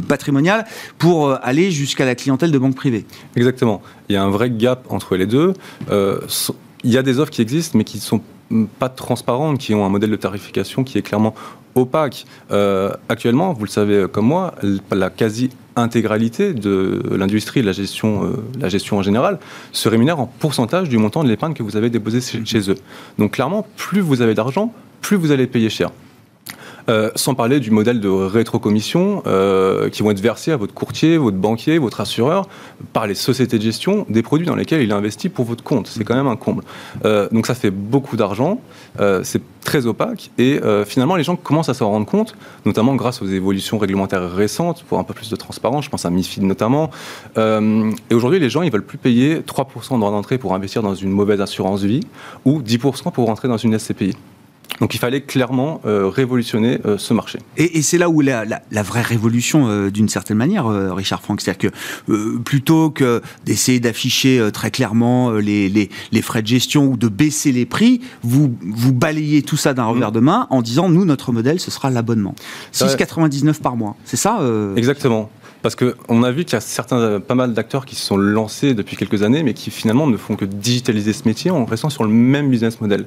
patrimoniale 0.09 0.65
pour 0.99 1.33
aller 1.45 1.71
jusqu'à 1.71 2.07
la 2.07 2.15
clientèle 2.15 2.53
de 2.53 2.59
banque 2.59 2.75
privée. 2.75 3.05
Exactement. 3.37 3.83
Il 4.09 4.15
y 4.15 4.17
a 4.17 4.23
un 4.23 4.31
vrai 4.31 4.51
gap 4.51 4.87
entre 4.89 5.17
les 5.17 5.27
deux 5.27 5.53
il 6.85 6.91
y 6.91 6.99
a 6.99 7.03
des 7.03 7.19
offres 7.19 7.31
qui 7.31 7.43
existent, 7.43 7.79
mais 7.79 7.85
qui 7.85 7.99
ne 7.99 8.03
sont 8.03 8.21
pas 8.79 8.89
transparentes, 8.89 9.59
qui 9.59 9.75
ont 9.75 9.85
un 9.85 9.89
modèle 9.89 10.11
de 10.11 10.17
tarification 10.17 10.85
qui 10.85 10.99
est 10.99 11.03
clairement 11.03 11.35
opaque. 11.75 12.27
Euh, 12.51 12.93
actuellement, 13.09 13.53
vous 13.53 13.65
le 13.65 13.71
savez 13.71 14.07
comme 14.13 14.27
moi, 14.27 14.55
la 14.91 15.11
quasi-intégralité 15.11 16.53
de 16.53 17.03
l'industrie 17.17 17.63
la 17.63 17.73
gestion, 17.73 18.25
euh, 18.25 18.45
la 18.61 18.69
gestion 18.69 18.99
en 18.99 19.03
général 19.03 19.39
se 19.73 19.89
rémunère 19.89 20.21
en 20.21 20.27
pourcentage 20.27 20.89
du 20.89 20.99
montant 20.99 21.25
de 21.25 21.29
l'épargne 21.29 21.55
que 21.55 21.63
vous 21.63 21.77
avez 21.77 21.89
déposé 21.89 22.21
chez 22.45 22.71
eux. 22.71 22.77
Donc 23.19 23.33
clairement, 23.33 23.67
plus 23.77 24.01
vous 24.01 24.21
avez 24.21 24.35
d'argent, 24.35 24.73
plus 25.01 25.17
vous 25.17 25.31
allez 25.31 25.47
payer 25.47 25.71
cher. 25.71 25.91
Euh, 26.89 27.11
sans 27.15 27.35
parler 27.35 27.61
du 27.61 27.71
modèle 27.71 28.01
de 28.01 28.09
rétrocommission 28.09 29.23
euh, 29.27 29.89
qui 29.89 30.03
vont 30.03 30.11
être 30.11 30.21
versés 30.21 30.51
à 30.51 30.57
votre 30.57 30.75
courtier, 30.75 31.17
votre 31.17 31.37
banquier, 31.37 31.79
votre 31.79 32.01
assureur 32.01 32.49
par 32.93 33.07
les 33.07 33.15
sociétés 33.15 33.59
de 33.59 33.63
gestion 33.63 34.05
des 34.09 34.23
produits 34.23 34.47
dans 34.47 34.57
lesquels 34.57 34.83
il 34.83 34.91
a 34.93 34.97
investi 34.97 35.29
pour 35.29 35.45
votre 35.45 35.63
compte. 35.63 35.87
C'est 35.87 36.03
quand 36.03 36.17
même 36.17 36.27
un 36.27 36.37
comble. 36.37 36.65
Euh, 37.05 37.29
donc 37.31 37.47
ça 37.47 37.55
fait 37.55 37.71
beaucoup 37.71 38.17
d'argent, 38.17 38.61
c'est 39.23 39.43
très 39.63 39.87
opaque 39.87 40.31
et 40.39 40.61
finalement 40.87 41.17
les 41.17 41.23
gens 41.23 41.37
commencent 41.37 41.69
à 41.69 41.75
s'en 41.75 41.89
rendre 41.89 42.07
compte, 42.07 42.35
notamment 42.67 42.95
grâce 42.95 43.23
aux 43.23 43.27
évolutions 43.27 43.79
réglementaires 43.79 44.31
récentes 44.31 44.83
pour 44.85 44.99
un 44.99 45.05
peu 45.05 45.15
plus 45.15 45.31
de 45.31 45.37
transparence. 45.37 45.85
Je 45.85 45.91
pense 45.91 46.05
à 46.05 46.11
MIFID 46.11 46.43
notamment. 46.43 46.91
et 47.37 48.15
aujourd'hui, 48.15 48.41
les 48.41 48.51
gens 48.51 48.63
ils 48.63 48.73
veulent 48.73 48.85
plus 48.85 48.99
payer 48.99 49.37
3% 49.37 49.95
de 49.95 49.99
droit 49.99 50.11
d'entrée 50.11 50.39
pour 50.39 50.55
investir 50.55 50.83
dans 50.83 50.95
une 50.95 51.11
mauvaise 51.11 51.41
assurance 51.41 51.83
vie 51.83 52.01
ou 52.45 52.61
10% 52.61 53.13
pour 53.13 53.27
rentrer 53.27 53.49
dans 53.49 53.57
une 53.57 53.79
SCPI. 53.79 54.17
Donc 54.81 54.95
il 54.95 54.99
fallait 54.99 55.21
clairement 55.21 55.81
euh, 55.87 56.09
révolutionner 56.09 56.81
euh, 56.87 56.99
ce 56.99 57.15
marché. 57.15 57.39
Et, 57.57 57.83
c'est 57.83 57.99
là 57.99 58.09
où 58.09 58.21
la, 58.21 58.45
la, 58.45 58.83
vraie 58.83 59.03
révolution, 59.03 59.69
euh, 59.69 59.91
d'une 59.91 60.09
certaine 60.09 60.37
manière, 60.37 60.67
Richard 60.67 61.23
Frank, 61.23 61.41
c'est-à-dire 61.41 61.71
que 61.71 62.37
plutôt 62.39 62.91
que 62.91 63.23
d'essayer 63.45 63.81
d'afficher 63.81 64.49
très 64.53 64.71
clairement 64.71 65.31
les, 65.33 65.69
les, 65.69 65.91
les, 66.11 66.23
frais 66.23 66.43
de 66.43 66.47
gestion 66.47 66.87
ou 66.87 66.97
de 66.97 67.09
baisser 67.09 67.53
les 67.53 67.67
prix, 67.67 68.01
vous, 68.23 68.57
vous 68.61 68.93
balayez 68.93 69.43
tout 69.43 69.57
ça 69.57 69.75
d'un 69.75 69.85
revers 69.85 70.11
mm. 70.11 70.15
de 70.15 70.21
main 70.21 70.47
en 70.51 70.63
disant 70.63 70.89
nous, 70.89 71.05
notre 71.05 71.33
modèle, 71.33 71.61
ce 71.61 71.71
sera 71.71 71.91
l'abonnement. 71.91 72.35
6,99 72.73 73.61
par 73.61 73.77
mois, 73.77 73.97
c'est 74.05 74.17
ça 74.17 74.41
Exactement. 74.77 75.31
Parce 75.63 75.77
qu'on 75.77 76.23
a 76.25 76.31
vu 76.33 76.45
qu'il 76.45 76.55
y 76.55 76.57
a 76.57 76.61
certains, 76.61 77.21
pas 77.21 77.37
mal 77.37 77.55
d'acteurs 77.55 77.87
qui 77.87 77.95
se 77.95 78.05
sont 78.05 78.17
lancés 78.17 78.75
depuis 78.75 78.97
quelques 78.97 79.23
années, 79.23 79.45
mais 79.45 79.55
qui 79.55 79.71
finalement 79.71 80.09
ne 80.09 80.17
font 80.17 80.35
que 80.35 80.45
digitaliser 80.45 81.13
ce 81.13 81.23
métier 81.27 81.53
en 81.53 81.65
restant 81.65 81.89
sur 81.89 82.03
le 82.03 82.11
même 82.11 82.51
business 82.51 82.81
model. 82.81 83.07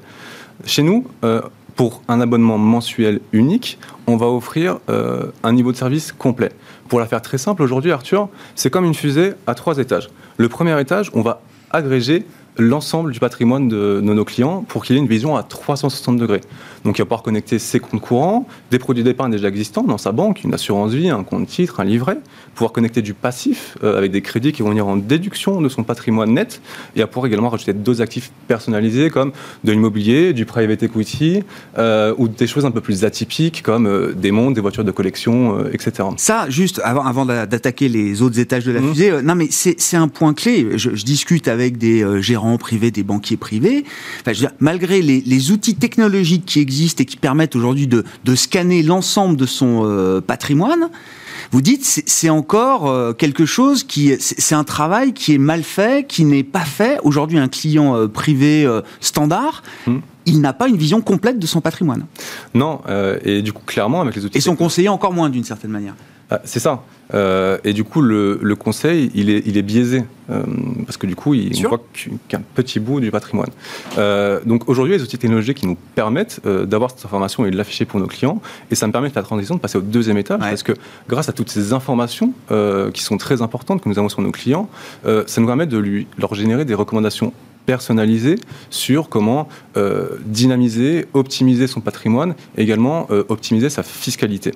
Chez 0.64 0.84
nous, 0.84 1.06
euh, 1.24 1.42
pour 1.76 2.02
un 2.08 2.22
abonnement 2.22 2.58
mensuel 2.58 3.20
unique, 3.34 3.78
on 4.08 4.16
va 4.16 4.28
offrir 4.28 4.80
euh, 4.90 5.26
un 5.44 5.52
niveau 5.52 5.72
de 5.72 5.78
service 5.78 6.12
complet. 6.12 6.52
Pour 6.88 7.00
la 7.00 7.06
faire 7.06 7.22
très 7.22 7.38
simple, 7.38 7.62
aujourd'hui, 7.62 7.92
Arthur, 7.92 8.30
c'est 8.56 8.70
comme 8.70 8.86
une 8.86 8.94
fusée 8.94 9.34
à 9.48 9.56
trois 9.56 9.78
étages. 9.78 10.10
Le 10.38 10.48
premier 10.48 10.80
étage, 10.80 11.12
on 11.14 11.22
va 11.22 11.42
agréger 11.72 12.26
l'ensemble 12.58 13.12
du 13.12 13.20
patrimoine 13.20 13.68
de, 13.68 14.02
nos 14.02 14.26
clients 14.26 14.64
pour 14.68 14.86
qu'il 14.86 14.96
ait 14.96 15.00
une 15.00 15.08
vision 15.08 15.36
à 15.36 15.44
360 15.44 16.18
degrés. 16.18 16.42
Donc 16.84 16.98
il 16.98 17.02
va 17.02 17.06
pouvoir 17.06 17.24
connecter 17.24 17.58
ses 17.58 17.80
comptes 17.80 18.02
courants, 18.02 18.48
des 18.72 18.78
produits 18.78 19.04
d'épargne 19.04 19.32
déjà 19.32 19.48
existants 19.48 19.84
dans 19.84 19.98
sa 19.98 20.12
banque, 20.12 20.44
une 20.44 20.54
assurance 20.54 20.94
vie, 20.94 21.10
un 21.10 21.24
compte 21.24 21.48
titre, 21.48 21.80
un 21.80 21.84
livret, 21.84 22.20
pouvoir 22.54 22.72
connecter 22.72 23.02
du 23.02 23.14
passif 23.14 23.78
euh, 23.84 23.98
avec 23.98 24.12
des 24.12 24.22
crédits 24.22 24.52
qui 24.52 24.62
vont 24.62 24.70
venir 24.70 24.88
en 24.88 24.96
déduction 24.96 25.62
de 25.62 25.70
son 25.70 25.84
patrimoine 25.84 26.34
net 26.34 26.62
et 26.96 27.02
à 27.02 27.08
pouvoir 27.08 27.26
également 27.26 27.50
rajouter 27.50 27.74
d'autres 27.74 28.02
actifs 28.02 28.32
personnalisés 28.48 29.10
comme 29.10 29.32
de 29.64 29.72
l'immobilier, 29.72 30.34
du 30.34 30.46
private 30.46 30.84
equity 30.84 31.44
euh, 31.78 32.14
ou 32.18 32.28
des 32.28 32.48
choses 32.48 32.66
un 32.66 32.72
peu 32.72 32.82
plus 32.82 33.04
atypiques 33.04 33.64
comme 33.64 33.88
euh, 33.88 34.14
des 34.14 34.32
montres, 34.32 34.54
des 34.54 34.62
voitures 34.62 34.86
de 34.86 34.92
collection, 34.92 35.68
etc. 35.70 36.08
Ça, 36.18 36.50
juste 36.50 36.80
avant, 36.84 37.04
avant 37.04 37.26
d'attaquer 37.26 37.90
les 37.90 38.22
autres 38.22 38.40
étages 38.40 38.64
de 38.64 38.72
la 38.72 38.82
mmh. 38.82 38.90
fusée, 38.90 39.22
non 39.24 39.36
mais 39.36 39.48
c'est 39.50 39.98
un 39.98 40.08
point 40.08 40.34
clé. 40.34 40.78
Je, 40.78 40.96
je 40.96 41.04
discute 41.04 41.48
avec 41.48 41.78
des 41.78 42.06
gérants 42.22 42.45
privés, 42.58 42.92
des 42.92 43.04
banquiers 43.04 43.38
privés. 43.38 43.86
malgré 44.60 45.02
les, 45.02 45.52
outils 45.52 45.76
technologiques 45.76 46.46
qui 46.46 46.60
existent 46.60 47.02
et 47.04 47.06
qui 47.06 47.18
permettent 47.18 47.56
aujourd'hui 47.56 47.88
de, 47.88 48.04
scanner 48.36 48.84
l'ensemble 48.84 49.38
de 49.38 49.46
son 49.46 49.84
euh, 49.84 50.22
patrimoine, 50.22 50.90
vous 51.52 51.62
dites 51.62 51.84
c'est 51.84 52.30
encore 52.30 52.90
euh, 52.90 53.14
quelque 53.14 53.46
chose 53.46 53.84
qui 53.84 54.14
c'est 54.20 54.56
un 54.56 54.64
travail 54.64 55.14
qui 55.14 55.34
est 55.34 55.38
mal 55.38 55.64
fait, 55.64 56.08
qui 56.08 56.26
n'est 56.26 56.44
pas 56.44 56.66
fait. 56.66 57.00
Aujourd'hui, 57.04 57.38
un 57.38 57.48
client 57.48 57.96
euh, 57.96 58.08
privé 58.08 58.68
standard. 59.00 59.64
Hmm. 59.86 60.00
il 60.26 60.42
n'a 60.42 60.54
pas 60.54 60.68
une 60.68 60.78
vision 60.78 61.02
complète 61.02 61.40
de 61.40 61.48
son 61.48 61.62
patrimoine. 61.62 62.06
Non, 62.54 62.82
et 63.24 63.42
du 63.42 63.54
coup, 63.54 63.64
clairement, 63.66 64.02
avec 64.02 64.16
les 64.16 64.26
outils. 64.26 64.38
Et 64.38 64.42
son 64.42 64.56
conseiller 64.56 64.90
encore 64.90 65.14
moins, 65.14 65.30
d'une 65.30 65.44
certaine 65.44 65.72
manière. 65.72 65.96
Ah, 66.32 66.42
c'est 66.44 66.60
ça. 66.60 66.84
Euh, 67.14 67.58
et 67.64 67.74
du 67.74 67.84
coup, 67.84 68.02
le, 68.02 68.56
conseil, 68.56 69.12
il 69.14 69.30
est, 69.30 69.44
il 69.46 69.58
est 69.58 69.62
biaisé. 69.62 70.04
Euh, 70.32 70.42
parce 70.86 70.98
que 70.98 71.06
du 71.06 71.16
coup, 71.16 71.36
il 71.36 71.62
ne 71.62 71.68
voit 71.68 71.84
qu'un 72.28 72.42
petit 72.56 72.80
bout 72.80 73.00
du 73.00 73.12
patrimoine. 73.12 73.52
Euh, 74.00 74.40
donc 74.44 74.68
aujourd'hui, 74.68 74.96
les 74.96 75.04
outils 75.04 75.20
technologiques 75.20 75.58
qui 75.58 75.68
nous 75.68 75.78
permettent 75.94 76.42
d'avoir 76.46 76.90
cette 76.90 77.06
information 77.06 77.46
et 77.46 77.52
de 77.52 77.58
l'afficher 77.58 77.86
pour 77.86 78.00
nos 78.00 78.08
clients. 78.08 78.42
Et 78.72 78.76
ça 78.76 78.88
me 78.88 78.92
permet 78.92 79.10
de 79.10 79.16
la 79.16 79.22
transition 79.22 79.56
de 79.56 79.60
passer 79.60 79.78
au 79.78 79.82
deuxième 79.82 80.18
étage. 80.18 80.40
Parce 80.40 80.64
que 80.64 80.74
grâce 81.08 81.30
à 81.30 81.34
toutes 81.34 81.50
ces 81.50 81.74
informations 81.74 82.34
qui 82.94 83.04
sont 83.04 83.18
très 83.18 83.42
importantes 83.42 83.82
que 83.82 83.90
nous 83.90 84.00
avons 84.00 84.10
sur 84.10 84.22
nos 84.22 84.32
clients, 84.32 84.68
ça 85.04 85.42
nous 85.42 85.48
permet 85.48 85.68
de 85.68 85.78
lui, 85.78 86.08
leur 86.18 86.34
générer 86.34 86.66
des 86.66 86.74
recommandations 86.74 87.34
personnalisées 87.68 88.40
sur 88.72 89.10
comment 89.10 89.48
dynamiser, 90.26 91.06
optimiser 91.14 91.68
son 91.68 91.82
patrimoine 91.82 92.34
et 92.58 92.64
également 92.64 93.08
optimiser 93.30 93.70
sa 93.70 93.84
fiscalité. 93.84 94.54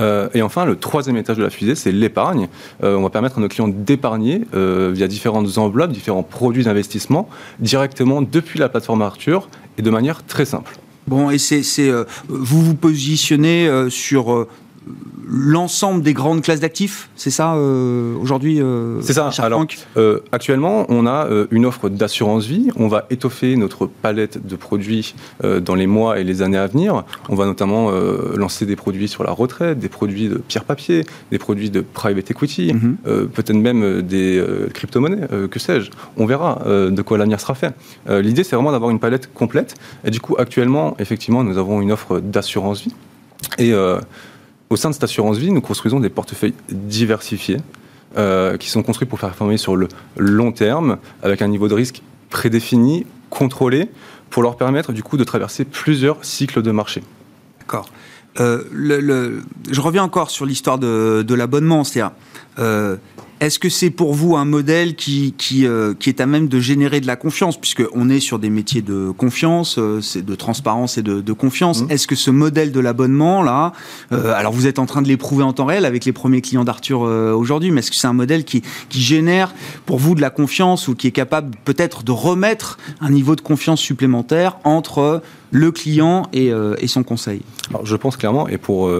Euh, 0.00 0.28
et 0.34 0.42
enfin, 0.42 0.64
le 0.64 0.76
troisième 0.76 1.16
étage 1.16 1.36
de 1.36 1.42
la 1.42 1.50
fusée, 1.50 1.74
c'est 1.74 1.92
l'épargne. 1.92 2.48
Euh, 2.82 2.96
on 2.96 3.02
va 3.02 3.10
permettre 3.10 3.38
à 3.38 3.40
nos 3.40 3.48
clients 3.48 3.68
d'épargner 3.68 4.42
euh, 4.54 4.90
via 4.92 5.08
différentes 5.08 5.58
enveloppes, 5.58 5.92
différents 5.92 6.22
produits 6.22 6.64
d'investissement, 6.64 7.28
directement 7.58 8.22
depuis 8.22 8.58
la 8.58 8.68
plateforme 8.68 9.02
Arthur 9.02 9.48
et 9.78 9.82
de 9.82 9.90
manière 9.90 10.24
très 10.24 10.44
simple. 10.44 10.76
Bon, 11.06 11.30
et 11.30 11.38
c'est, 11.38 11.90
vous 12.28 12.62
vous 12.62 12.74
positionnez 12.74 13.68
sur 13.88 14.46
l'ensemble 15.30 16.02
des 16.02 16.12
grandes 16.12 16.42
classes 16.42 16.60
d'actifs, 16.60 17.08
c'est 17.14 17.30
ça 17.30 17.54
euh, 17.54 18.16
aujourd'hui 18.16 18.60
euh, 18.60 19.00
C'est 19.00 19.12
ça. 19.12 19.30
Alors, 19.38 19.64
euh, 19.96 20.20
actuellement, 20.32 20.86
on 20.88 21.06
a 21.06 21.28
une 21.50 21.66
offre 21.66 21.88
d'assurance 21.88 22.46
vie. 22.46 22.70
On 22.76 22.88
va 22.88 23.06
étoffer 23.10 23.56
notre 23.56 23.86
palette 23.86 24.44
de 24.46 24.56
produits 24.56 25.14
dans 25.42 25.74
les 25.74 25.86
mois 25.86 26.18
et 26.18 26.24
les 26.24 26.42
années 26.42 26.58
à 26.58 26.66
venir. 26.66 27.04
On 27.28 27.36
va 27.36 27.46
notamment 27.46 27.90
lancer 28.34 28.66
des 28.66 28.76
produits 28.76 29.08
sur 29.08 29.22
la 29.22 29.30
retraite, 29.30 29.78
des 29.78 29.88
produits 29.88 30.28
de 30.28 30.38
pierre-papier, 30.38 31.04
des 31.30 31.38
produits 31.38 31.70
de 31.70 31.80
private 31.80 32.30
equity, 32.30 32.72
mhm. 32.72 32.96
peut-être 33.28 33.56
même 33.56 34.02
des 34.02 34.42
crypto-monnaies, 34.74 35.28
que 35.50 35.58
sais-je. 35.58 35.90
On 36.16 36.26
verra 36.26 36.62
de 36.66 37.02
quoi 37.02 37.18
l'avenir 37.18 37.40
sera 37.40 37.54
fait. 37.54 37.74
L'idée, 38.08 38.42
c'est 38.42 38.56
vraiment 38.56 38.72
d'avoir 38.72 38.90
une 38.90 39.00
palette 39.00 39.32
complète. 39.32 39.74
Et 40.04 40.10
du 40.10 40.20
coup, 40.20 40.36
actuellement, 40.38 40.96
effectivement, 40.98 41.44
nous 41.44 41.58
avons 41.58 41.80
une 41.80 41.92
offre 41.92 42.20
d'assurance 42.20 42.82
vie. 42.82 42.94
Et 43.58 43.72
au 44.70 44.76
sein 44.76 44.88
de 44.88 44.94
cette 44.94 45.04
assurance 45.04 45.36
vie, 45.36 45.50
nous 45.50 45.60
construisons 45.60 45.98
des 45.98 46.08
portefeuilles 46.08 46.54
diversifiés 46.70 47.58
euh, 48.16 48.56
qui 48.56 48.70
sont 48.70 48.82
construits 48.82 49.08
pour 49.08 49.18
faire 49.18 49.30
performer 49.30 49.56
sur 49.56 49.76
le 49.76 49.88
long 50.16 50.52
terme, 50.52 50.98
avec 51.22 51.42
un 51.42 51.48
niveau 51.48 51.68
de 51.68 51.74
risque 51.74 52.02
prédéfini, 52.30 53.04
contrôlé, 53.28 53.90
pour 54.30 54.44
leur 54.44 54.56
permettre 54.56 54.92
du 54.92 55.02
coup 55.02 55.16
de 55.16 55.24
traverser 55.24 55.64
plusieurs 55.64 56.24
cycles 56.24 56.62
de 56.62 56.70
marché. 56.70 57.02
D'accord. 57.58 57.88
Euh, 58.38 59.42
je 59.68 59.80
reviens 59.80 60.04
encore 60.04 60.30
sur 60.30 60.46
l'histoire 60.46 60.78
de, 60.78 61.34
l'abonnement, 61.34 61.82
c'est-à-dire 61.82 62.12
euh, 62.60 62.96
est-ce 63.40 63.58
que 63.58 63.70
c'est 63.70 63.88
pour 63.88 64.12
vous 64.12 64.36
un 64.36 64.44
modèle 64.44 64.94
qui, 64.94 65.34
qui, 65.38 65.66
euh, 65.66 65.94
qui, 65.98 66.10
est 66.10 66.20
à 66.20 66.26
même 66.26 66.46
de 66.46 66.60
générer 66.60 67.00
de 67.00 67.06
la 67.06 67.16
confiance, 67.16 67.58
puisqu'on 67.58 68.10
est 68.10 68.20
sur 68.20 68.38
des 68.38 68.50
métiers 68.50 68.82
de 68.82 69.10
confiance, 69.16 69.78
euh, 69.78 70.00
de 70.14 70.34
transparence 70.34 70.98
et 70.98 71.02
de, 71.02 71.22
de 71.22 71.32
confiance 71.32 71.82
mmh. 71.82 71.90
Est-ce 71.90 72.06
que 72.06 72.16
ce 72.16 72.30
modèle 72.30 72.70
de 72.70 72.80
l'abonnement, 72.80 73.42
là, 73.42 73.72
euh, 74.12 74.34
alors 74.34 74.52
vous 74.52 74.66
êtes 74.66 74.78
en 74.78 74.84
train 74.84 75.00
de 75.00 75.08
l'éprouver 75.08 75.42
en 75.42 75.54
temps 75.54 75.64
réel 75.64 75.86
avec 75.86 76.04
les 76.04 76.12
premiers 76.12 76.42
clients 76.42 76.64
d'Arthur 76.64 77.00
aujourd'hui, 77.00 77.70
mais 77.70 77.78
est-ce 77.80 77.90
que 77.90 77.96
c'est 77.96 78.06
un 78.06 78.12
modèle 78.12 78.44
qui, 78.44 78.62
qui 78.90 79.00
génère 79.00 79.54
pour 79.86 79.98
vous 79.98 80.14
de 80.14 80.20
la 80.20 80.30
confiance 80.30 80.86
ou 80.88 80.94
qui 80.94 81.06
est 81.06 81.12
capable 81.12 81.56
peut-être 81.64 82.02
de 82.02 82.12
remettre 82.12 82.78
un 83.00 83.10
niveau 83.10 83.36
de 83.36 83.40
confiance 83.40 83.80
supplémentaire 83.80 84.58
entre 84.64 85.22
le 85.50 85.72
client 85.72 86.28
et, 86.34 86.52
et 86.78 86.86
son 86.88 87.02
conseil? 87.02 87.40
Alors, 87.70 87.86
Je 87.86 87.96
pense 87.96 88.16
clairement, 88.16 88.48
et 88.48 88.58
pour 88.58 88.90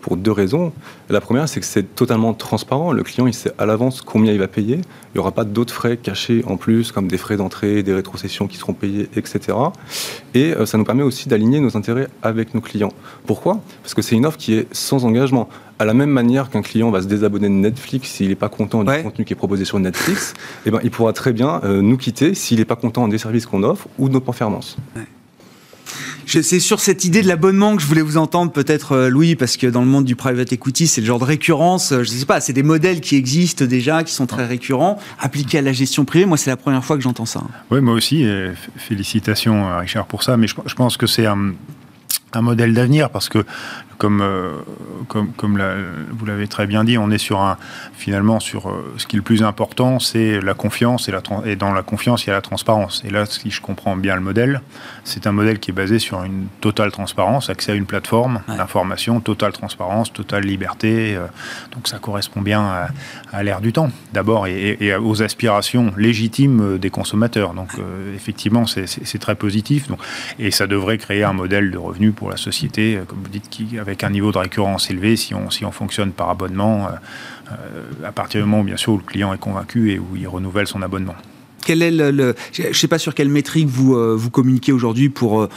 pour 0.00 0.16
deux 0.16 0.32
raisons. 0.32 0.72
La 1.08 1.20
première, 1.20 1.48
c'est 1.48 1.60
que 1.60 1.66
c'est 1.66 1.94
totalement 1.94 2.34
transparent. 2.34 2.92
Le 2.92 3.02
client, 3.02 3.26
il 3.26 3.34
sait 3.34 3.52
à 3.58 3.66
l'avance 3.66 4.02
combien 4.02 4.32
il 4.32 4.38
va 4.38 4.48
payer. 4.48 4.76
Il 4.76 5.16
n'y 5.16 5.20
aura 5.20 5.32
pas 5.32 5.44
d'autres 5.44 5.74
frais 5.74 5.96
cachés 5.96 6.42
en 6.46 6.56
plus, 6.56 6.92
comme 6.92 7.08
des 7.08 7.18
frais 7.18 7.36
d'entrée, 7.36 7.82
des 7.82 7.92
rétrocessions 7.92 8.46
qui 8.46 8.56
seront 8.56 8.74
payés, 8.74 9.08
etc. 9.16 9.56
Et 10.34 10.52
euh, 10.52 10.66
ça 10.66 10.78
nous 10.78 10.84
permet 10.84 11.02
aussi 11.02 11.28
d'aligner 11.28 11.60
nos 11.60 11.76
intérêts 11.76 12.08
avec 12.22 12.54
nos 12.54 12.60
clients. 12.60 12.92
Pourquoi? 13.26 13.60
Parce 13.82 13.94
que 13.94 14.02
c'est 14.02 14.16
une 14.16 14.26
offre 14.26 14.38
qui 14.38 14.54
est 14.54 14.66
sans 14.72 15.04
engagement. 15.04 15.48
À 15.78 15.84
la 15.84 15.94
même 15.94 16.10
manière 16.10 16.50
qu'un 16.50 16.62
client 16.62 16.90
va 16.90 17.02
se 17.02 17.06
désabonner 17.06 17.48
de 17.48 17.54
Netflix 17.54 18.10
s'il 18.10 18.28
n'est 18.28 18.34
pas 18.34 18.48
content 18.48 18.84
du 18.84 19.02
contenu 19.02 19.24
qui 19.24 19.32
est 19.32 19.36
proposé 19.36 19.64
sur 19.64 19.78
Netflix, 19.78 20.34
eh 20.66 20.70
ben, 20.70 20.80
il 20.82 20.90
pourra 20.90 21.12
très 21.12 21.32
bien 21.32 21.60
euh, 21.64 21.80
nous 21.80 21.96
quitter 21.96 22.34
s'il 22.34 22.58
n'est 22.58 22.64
pas 22.64 22.76
content 22.76 23.08
des 23.08 23.18
services 23.18 23.46
qu'on 23.46 23.62
offre 23.62 23.88
ou 23.98 24.08
de 24.08 24.14
nos 24.14 24.20
performances. 24.20 24.76
C'est 26.26 26.60
sur 26.60 26.80
cette 26.80 27.04
idée 27.04 27.22
de 27.22 27.28
l'abonnement 27.28 27.76
que 27.76 27.82
je 27.82 27.86
voulais 27.86 28.02
vous 28.02 28.16
entendre, 28.16 28.52
peut-être, 28.52 28.92
euh, 28.92 29.08
Louis, 29.08 29.36
parce 29.36 29.56
que 29.56 29.66
dans 29.66 29.80
le 29.80 29.86
monde 29.86 30.04
du 30.04 30.16
private 30.16 30.52
equity, 30.52 30.86
c'est 30.86 31.00
le 31.00 31.06
genre 31.06 31.18
de 31.18 31.24
récurrence. 31.24 31.92
Euh, 31.92 32.02
je 32.02 32.12
ne 32.12 32.18
sais 32.18 32.26
pas, 32.26 32.40
c'est 32.40 32.52
des 32.52 32.62
modèles 32.62 33.00
qui 33.00 33.16
existent 33.16 33.64
déjà, 33.64 34.04
qui 34.04 34.12
sont 34.12 34.26
très 34.26 34.46
récurrents, 34.46 34.98
appliqués 35.18 35.58
à 35.58 35.62
la 35.62 35.72
gestion 35.72 36.04
privée. 36.04 36.26
Moi, 36.26 36.36
c'est 36.36 36.50
la 36.50 36.56
première 36.56 36.84
fois 36.84 36.96
que 36.96 37.02
j'entends 37.02 37.26
ça. 37.26 37.42
Oui, 37.70 37.80
moi 37.80 37.94
aussi. 37.94 38.26
félicitations, 38.76 39.78
Richard, 39.78 40.06
pour 40.06 40.22
ça. 40.22 40.36
Mais 40.36 40.46
je, 40.46 40.74
pense 40.74 40.96
que 40.96 41.06
c'est 41.06 41.26
un, 41.26 41.52
un 42.32 42.40
modèle 42.42 42.74
d'avenir 42.74 43.10
parce 43.10 43.28
que 43.28 43.44
comme, 44.00 44.22
euh, 44.22 44.52
comme, 45.08 45.30
comme 45.32 45.62
vous 46.10 46.24
l'avez 46.24 46.48
très 46.48 46.66
bien 46.66 46.84
dit, 46.84 46.96
on 46.96 47.10
est 47.10 47.18
sur 47.18 47.38
un, 47.40 47.58
finalement 47.92 48.40
sur 48.40 48.70
euh, 48.70 48.94
ce 48.96 49.06
qui 49.06 49.16
est 49.16 49.18
le 49.18 49.22
plus 49.22 49.42
important, 49.42 49.98
c'est 49.98 50.40
la 50.40 50.54
confiance 50.54 51.06
et, 51.06 51.12
la, 51.12 51.20
et 51.44 51.54
dans 51.54 51.74
la 51.74 51.82
confiance, 51.82 52.24
il 52.24 52.28
y 52.28 52.30
a 52.30 52.32
la 52.32 52.40
transparence. 52.40 53.02
Et 53.04 53.10
là, 53.10 53.26
si 53.26 53.50
je 53.50 53.60
comprends 53.60 53.96
bien 53.96 54.14
le 54.14 54.22
modèle, 54.22 54.62
c'est 55.04 55.26
un 55.26 55.32
modèle 55.32 55.58
qui 55.58 55.70
est 55.70 55.74
basé 55.74 55.98
sur 55.98 56.24
une 56.24 56.46
totale 56.62 56.90
transparence, 56.92 57.50
accès 57.50 57.72
à 57.72 57.74
une 57.74 57.84
plateforme 57.84 58.40
d'information, 58.48 59.20
totale 59.20 59.52
transparence, 59.52 60.10
totale 60.14 60.44
liberté. 60.44 61.14
Euh, 61.14 61.26
donc 61.72 61.86
ça 61.86 61.98
correspond 61.98 62.40
bien 62.40 62.88
à, 63.32 63.42
l'ère 63.42 63.60
du 63.60 63.74
temps, 63.74 63.90
d'abord, 64.14 64.46
et, 64.46 64.96
aux 64.96 65.22
aspirations 65.22 65.92
légitimes 65.98 66.78
des 66.78 66.90
consommateurs. 66.90 67.52
Donc 67.52 67.68
effectivement, 68.16 68.64
c'est 68.66 69.18
très 69.18 69.34
positif. 69.34 69.88
Donc, 69.88 70.00
et 70.38 70.50
ça 70.50 70.66
devrait 70.66 70.96
créer 70.96 71.22
un 71.22 71.34
modèle 71.34 71.70
de 71.70 71.76
revenu 71.76 72.12
pour 72.12 72.30
la 72.30 72.38
société, 72.38 72.98
comme 73.06 73.18
vous 73.22 73.28
dites, 73.28 73.50
qui, 73.50 73.78
avec 73.78 73.89
avec 73.90 74.04
un 74.04 74.10
niveau 74.10 74.30
de 74.30 74.38
récurrence 74.38 74.88
élevé 74.88 75.16
si 75.16 75.34
on, 75.34 75.50
si 75.50 75.64
on 75.64 75.72
fonctionne 75.72 76.12
par 76.12 76.30
abonnement, 76.30 76.86
euh, 76.86 76.90
euh, 77.50 78.06
à 78.06 78.12
partir 78.12 78.40
du 78.40 78.48
moment 78.48 78.62
où 78.62 78.64
bien 78.64 78.76
sûr 78.76 78.92
le 78.92 79.02
client 79.02 79.34
est 79.34 79.38
convaincu 79.38 79.90
et 79.90 79.98
où 79.98 80.16
il 80.16 80.28
renouvelle 80.28 80.68
son 80.68 80.80
abonnement. 80.80 81.16
Quel 81.64 81.82
est 81.82 81.90
le, 81.90 82.34
je 82.52 82.68
ne 82.68 82.72
sais 82.72 82.88
pas 82.88 82.98
sur 82.98 83.14
quelle 83.14 83.28
métrique 83.28 83.66
vous 83.66 83.94
euh, 83.94 84.14
vous 84.16 84.30
communiquez 84.30 84.72
aujourd'hui 84.72 85.08
pour 85.08 85.48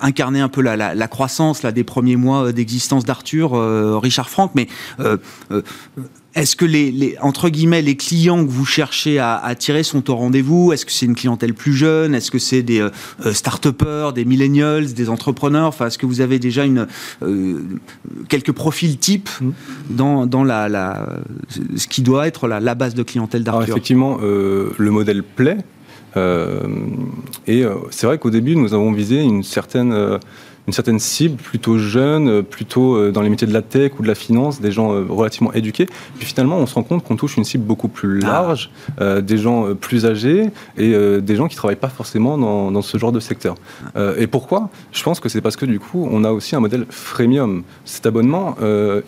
incarner 0.00 0.40
un 0.40 0.48
peu 0.48 0.62
la, 0.62 0.94
la, 0.94 1.08
croissance 1.08 1.62
là 1.62 1.72
des 1.72 1.84
premiers 1.84 2.16
mois 2.16 2.52
d'existence 2.52 3.04
d'Arthur, 3.04 3.52
Richard 4.00 4.30
Franck, 4.30 4.52
mais 4.54 4.68
est-ce 6.34 6.56
que 6.56 6.64
les, 6.64 7.16
entre 7.20 7.48
guillemets 7.48 7.82
les 7.82 7.96
clients 7.96 8.44
que 8.44 8.50
vous 8.50 8.64
cherchez 8.64 9.18
à 9.18 9.36
attirer 9.36 9.82
sont 9.82 10.10
au 10.10 10.16
rendez-vous? 10.16 10.72
Est-ce 10.72 10.84
que 10.84 10.90
c'est 10.90 11.06
une 11.06 11.14
clientèle 11.14 11.54
plus 11.54 11.74
jeune? 11.74 12.14
Est-ce 12.14 12.30
que 12.30 12.40
c'est 12.40 12.62
des 12.62 12.80
euh, 12.80 12.90
start-upers, 13.32 14.12
des 14.12 14.24
millennials, 14.24 14.92
des 14.92 15.08
entrepreneurs? 15.08 15.68
Enfin, 15.68 15.86
est-ce 15.86 15.98
que 15.98 16.06
vous 16.06 16.20
avez 16.20 16.40
déjà 16.40 16.64
une 16.64 16.88
euh, 17.22 17.60
quelques 18.28 18.52
profils 18.52 18.98
types 18.98 19.30
mm. 19.40 19.50
dans, 19.90 20.26
dans 20.26 20.42
la, 20.42 20.68
la, 20.68 21.08
ce 21.76 21.86
qui 21.86 22.02
doit 22.02 22.26
être 22.26 22.48
la, 22.48 22.58
la 22.58 22.74
base 22.74 22.94
de 22.94 23.04
clientèle 23.04 23.44
d'Arthur? 23.44 23.70
Effectivement, 23.70 24.18
euh, 24.22 24.70
le 24.76 24.90
modèle 24.90 25.22
plaît. 25.22 25.58
et 27.46 27.64
c'est 27.90 28.06
vrai 28.06 28.18
qu'au 28.18 28.30
début, 28.30 28.56
nous 28.56 28.74
avons 28.74 28.92
visé 28.92 29.20
une 29.22 29.42
certaine 29.42 30.18
une 30.66 30.72
certaine 30.72 30.98
cible 30.98 31.36
plutôt 31.36 31.78
jeune, 31.78 32.28
euh, 32.28 32.42
plutôt 32.42 32.96
euh, 32.96 33.12
dans 33.12 33.20
les 33.20 33.28
métiers 33.28 33.46
de 33.46 33.52
la 33.52 33.62
tech 33.62 33.92
ou 33.98 34.02
de 34.02 34.08
la 34.08 34.14
finance, 34.14 34.60
des 34.60 34.72
gens 34.72 34.92
euh, 34.92 35.04
relativement 35.08 35.52
éduqués. 35.52 35.86
Puis 36.18 36.26
finalement, 36.26 36.56
on 36.56 36.66
se 36.66 36.74
rend 36.74 36.82
compte 36.82 37.04
qu'on 37.04 37.16
touche 37.16 37.36
une 37.36 37.44
cible 37.44 37.64
beaucoup 37.64 37.88
plus 37.88 38.20
ah. 38.24 38.26
large, 38.26 38.70
des 39.22 39.38
gens 39.38 39.74
plus 39.74 40.06
âgés 40.06 40.50
et 40.76 40.94
des 41.20 41.36
gens 41.36 41.48
qui 41.48 41.56
travaillent 41.56 41.76
pas 41.76 41.88
forcément 41.88 42.38
dans, 42.38 42.70
dans 42.70 42.82
ce 42.82 42.98
genre 42.98 43.12
de 43.12 43.20
secteur. 43.20 43.54
et 44.18 44.26
pourquoi? 44.26 44.70
Je 44.92 45.02
pense 45.02 45.20
que 45.20 45.28
c'est 45.28 45.40
parce 45.40 45.56
que 45.56 45.66
du 45.66 45.78
coup, 45.78 46.08
on 46.10 46.24
a 46.24 46.32
aussi 46.32 46.56
un 46.56 46.60
modèle 46.60 46.86
freemium. 46.88 47.62
Cet 47.84 48.06
abonnement, 48.06 48.56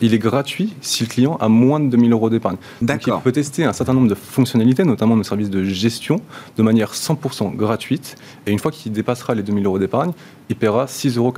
il 0.01 0.15
est 0.15 0.19
gratuit 0.19 0.75
si 0.81 1.05
le 1.05 1.09
client 1.09 1.37
a 1.41 1.49
moins 1.49 1.81
de 1.81 1.89
2000 1.89 2.13
euros 2.13 2.31
d'épargne. 2.31 2.57
D'accord. 2.83 3.21
Il 3.21 3.25
peut 3.25 3.33
tester 3.33 3.65
un 3.65 3.73
certain 3.73 3.95
nombre 3.95 4.09
de 4.09 4.15
fonctionnalités, 4.15 4.85
notamment 4.85 5.17
nos 5.17 5.25
services 5.25 5.51
de 5.51 5.65
gestion, 5.65 6.21
de 6.57 6.63
manière 6.63 6.93
100% 6.93 7.55
gratuite. 7.55 8.17
Et 8.47 8.53
une 8.53 8.59
fois 8.59 8.71
qu'il 8.71 8.93
dépassera 8.93 9.35
les 9.35 9.43
2000 9.43 9.67
euros 9.67 9.79
d'épargne, 9.79 10.13
il 10.49 10.57
paiera 10.57 10.87
6,99 10.87 11.19
euros 11.19 11.33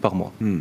par 0.00 0.14
mois. 0.14 0.32
Hmm. 0.40 0.60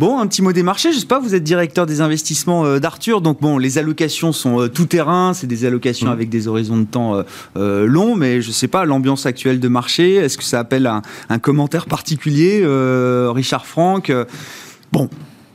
Bon, 0.00 0.18
un 0.18 0.26
petit 0.26 0.40
mot 0.40 0.52
des 0.52 0.62
marchés. 0.62 0.92
Je 0.92 0.98
sais 0.98 1.06
pas, 1.06 1.18
vous 1.18 1.34
êtes 1.34 1.44
directeur 1.44 1.84
des 1.84 2.00
investissements 2.00 2.64
euh, 2.64 2.78
d'Arthur, 2.78 3.20
donc 3.20 3.40
bon, 3.42 3.58
les 3.58 3.76
allocations 3.76 4.32
sont 4.32 4.58
euh, 4.58 4.68
tout 4.68 4.86
terrain, 4.86 5.34
c'est 5.34 5.46
des 5.46 5.66
allocations 5.66 6.08
hmm. 6.08 6.12
avec 6.12 6.30
des 6.30 6.48
horizons 6.48 6.78
de 6.78 6.84
temps 6.84 7.22
euh, 7.58 7.86
longs, 7.86 8.16
mais 8.16 8.40
je 8.40 8.50
sais 8.50 8.66
pas 8.66 8.86
l'ambiance 8.86 9.26
actuelle 9.26 9.60
de 9.60 9.68
marché. 9.68 10.14
Est-ce 10.14 10.38
que 10.38 10.44
ça 10.44 10.58
appelle 10.58 10.86
un, 10.86 11.38
commentaire 11.38 11.84
particulier, 11.84 12.64
Richard 13.28 13.66
Franck 13.66 14.10
Bon, 14.90 15.10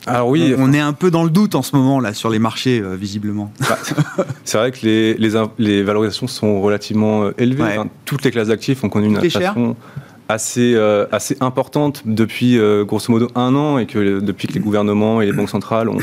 alors 0.05 0.29
oui, 0.29 0.53
on, 0.55 0.71
est 0.73 0.79
un 0.79 0.93
peu 0.93 1.10
dans 1.10 1.23
le 1.23 1.31
doute 1.31 1.55
en 1.55 1.63
ce 1.63 1.75
moment 1.75 1.99
là 1.99 2.13
sur 2.13 2.29
les 2.29 2.38
marchés, 2.38 2.84
visiblement. 2.95 3.51
Bah, 3.67 3.79
c'est 4.43 4.60
vrai 4.60 4.71
que 4.71 4.86
les, 4.86 5.15
les, 5.58 5.84
valorisations 5.84 6.27
sont 6.27 6.62
relativement 6.62 7.31
élevées. 7.39 7.81
toutes 8.05 8.23
les 8.23 8.29
classes 8.29 8.49
d'actifs 8.49 8.84
ont 8.84 8.89
connu 8.89 9.08
une 9.08 9.17
inflation 9.17 9.75
assez, 10.29 10.73
euh, 10.75 11.05
assez 11.11 11.38
importante 11.41 12.01
depuis 12.05 12.57
euh, 12.57 12.83
grosso 12.83 13.11
modo 13.11 13.29
un 13.35 13.55
an 13.55 13.77
et 13.77 13.85
que 13.85 14.19
depuis 14.19 14.47
que 14.47 14.53
les 14.53 14.59
gouvernements 14.59 15.21
et 15.21 15.25
les 15.25 15.33
banques 15.33 15.49
centrales 15.49 15.89
ont, 15.89 15.99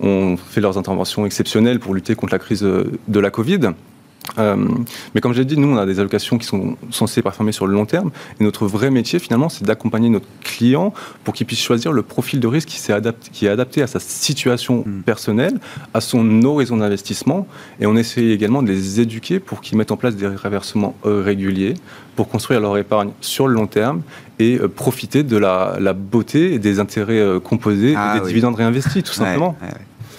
ont 0.00 0.36
fait 0.36 0.60
leurs 0.60 0.78
interventions 0.78 1.26
exceptionnelles 1.26 1.80
pour 1.80 1.94
lutter 1.94 2.14
contre 2.14 2.32
la 2.32 2.38
crise 2.38 2.62
de 2.62 3.20
la 3.20 3.30
Covid. 3.30 3.72
Euh, 4.38 4.56
mais 5.14 5.20
comme 5.20 5.32
j'ai 5.32 5.44
dit, 5.44 5.56
nous, 5.56 5.68
on 5.68 5.76
a 5.76 5.86
des 5.86 5.98
allocations 6.00 6.38
qui 6.38 6.46
sont 6.46 6.76
censées 6.90 7.22
performer 7.22 7.52
sur 7.52 7.66
le 7.66 7.74
long 7.74 7.86
terme. 7.86 8.10
Et 8.40 8.44
notre 8.44 8.66
vrai 8.66 8.90
métier, 8.90 9.18
finalement, 9.18 9.48
c'est 9.48 9.64
d'accompagner 9.64 10.08
notre 10.08 10.26
client 10.42 10.92
pour 11.24 11.34
qu'il 11.34 11.46
puisse 11.46 11.60
choisir 11.60 11.92
le 11.92 12.02
profil 12.02 12.40
de 12.40 12.46
risque 12.46 12.68
qui, 12.68 12.90
est 12.90 12.94
adapté, 12.94 13.30
qui 13.32 13.46
est 13.46 13.50
adapté 13.50 13.82
à 13.82 13.86
sa 13.86 14.00
situation 14.00 14.84
hmm. 14.86 15.02
personnelle, 15.02 15.58
à 15.94 16.00
son 16.00 16.42
horizon 16.44 16.76
d'investissement. 16.76 17.46
Et 17.80 17.86
on 17.86 17.96
essaie 17.96 18.26
également 18.26 18.62
de 18.62 18.68
les 18.68 19.00
éduquer 19.00 19.40
pour 19.40 19.60
qu'ils 19.60 19.78
mettent 19.78 19.92
en 19.92 19.96
place 19.96 20.16
des 20.16 20.26
reversements 20.26 20.94
euh, 21.04 21.22
réguliers 21.22 21.74
pour 22.16 22.28
construire 22.28 22.60
leur 22.60 22.76
épargne 22.76 23.10
sur 23.20 23.48
le 23.48 23.54
long 23.54 23.66
terme 23.66 24.02
et 24.38 24.58
euh, 24.58 24.68
profiter 24.68 25.22
de 25.22 25.36
la, 25.36 25.92
beauté 25.94 26.54
et 26.54 26.58
des 26.58 26.78
intérêts 26.78 27.22
composés 27.42 27.92
et 27.92 27.96
ah 27.96 28.18
des 28.18 28.26
dividendes 28.26 28.54
réinvestis, 28.54 29.02
tout 29.02 29.12
simplement. 29.12 29.56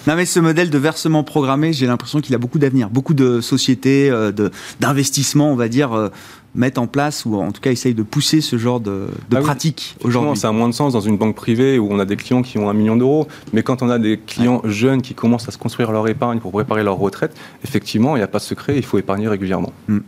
Non, 0.06 0.16
mais 0.16 0.26
ce 0.26 0.38
modèle 0.40 0.70
de 0.70 0.78
versement 0.78 1.24
programmé, 1.24 1.72
j'ai 1.72 1.86
l'impression 1.86 2.20
qu'il 2.20 2.34
a 2.34 2.38
beaucoup 2.38 2.58
d'avenir. 2.58 2.90
Beaucoup 2.90 3.14
de 3.14 3.40
sociétés, 3.40 4.10
euh, 4.10 4.32
d'investissements, 4.80 5.50
on 5.50 5.56
va 5.56 5.68
dire, 5.68 5.92
euh, 5.92 6.08
mettent 6.54 6.78
en 6.78 6.86
place 6.86 7.24
ou 7.24 7.36
en 7.36 7.52
tout 7.52 7.60
cas 7.60 7.70
essayent 7.70 7.94
de 7.94 8.02
pousser 8.02 8.40
ce 8.40 8.58
genre 8.58 8.80
de, 8.80 9.08
de 9.30 9.36
ah 9.36 9.40
pratique 9.40 9.96
aujourd'hui. 10.04 10.36
Ça 10.36 10.48
a 10.48 10.52
moins 10.52 10.68
de 10.68 10.74
sens 10.74 10.92
dans 10.92 11.00
une 11.00 11.16
banque 11.16 11.34
privée 11.34 11.78
où 11.78 11.88
on 11.90 11.98
a 11.98 12.04
des 12.04 12.16
clients 12.16 12.42
qui 12.42 12.58
ont 12.58 12.68
un 12.68 12.74
million 12.74 12.96
d'euros, 12.96 13.26
mais 13.52 13.62
quand 13.62 13.82
on 13.82 13.90
a 13.90 13.98
des 13.98 14.18
clients 14.18 14.60
jeunes 14.64 15.02
qui 15.02 15.14
commencent 15.14 15.48
à 15.48 15.52
se 15.52 15.58
construire 15.58 15.90
leur 15.90 16.06
épargne 16.06 16.38
pour 16.38 16.52
préparer 16.52 16.84
leur 16.84 16.96
retraite, 16.96 17.34
effectivement, 17.64 18.14
il 18.16 18.20
n'y 18.20 18.24
a 18.24 18.28
pas 18.28 18.38
de 18.38 18.44
secret, 18.44 18.76
il 18.76 18.84
faut 18.84 18.98
épargner 18.98 19.26
régulièrement. 19.26 19.72
Hmm. 19.88 20.00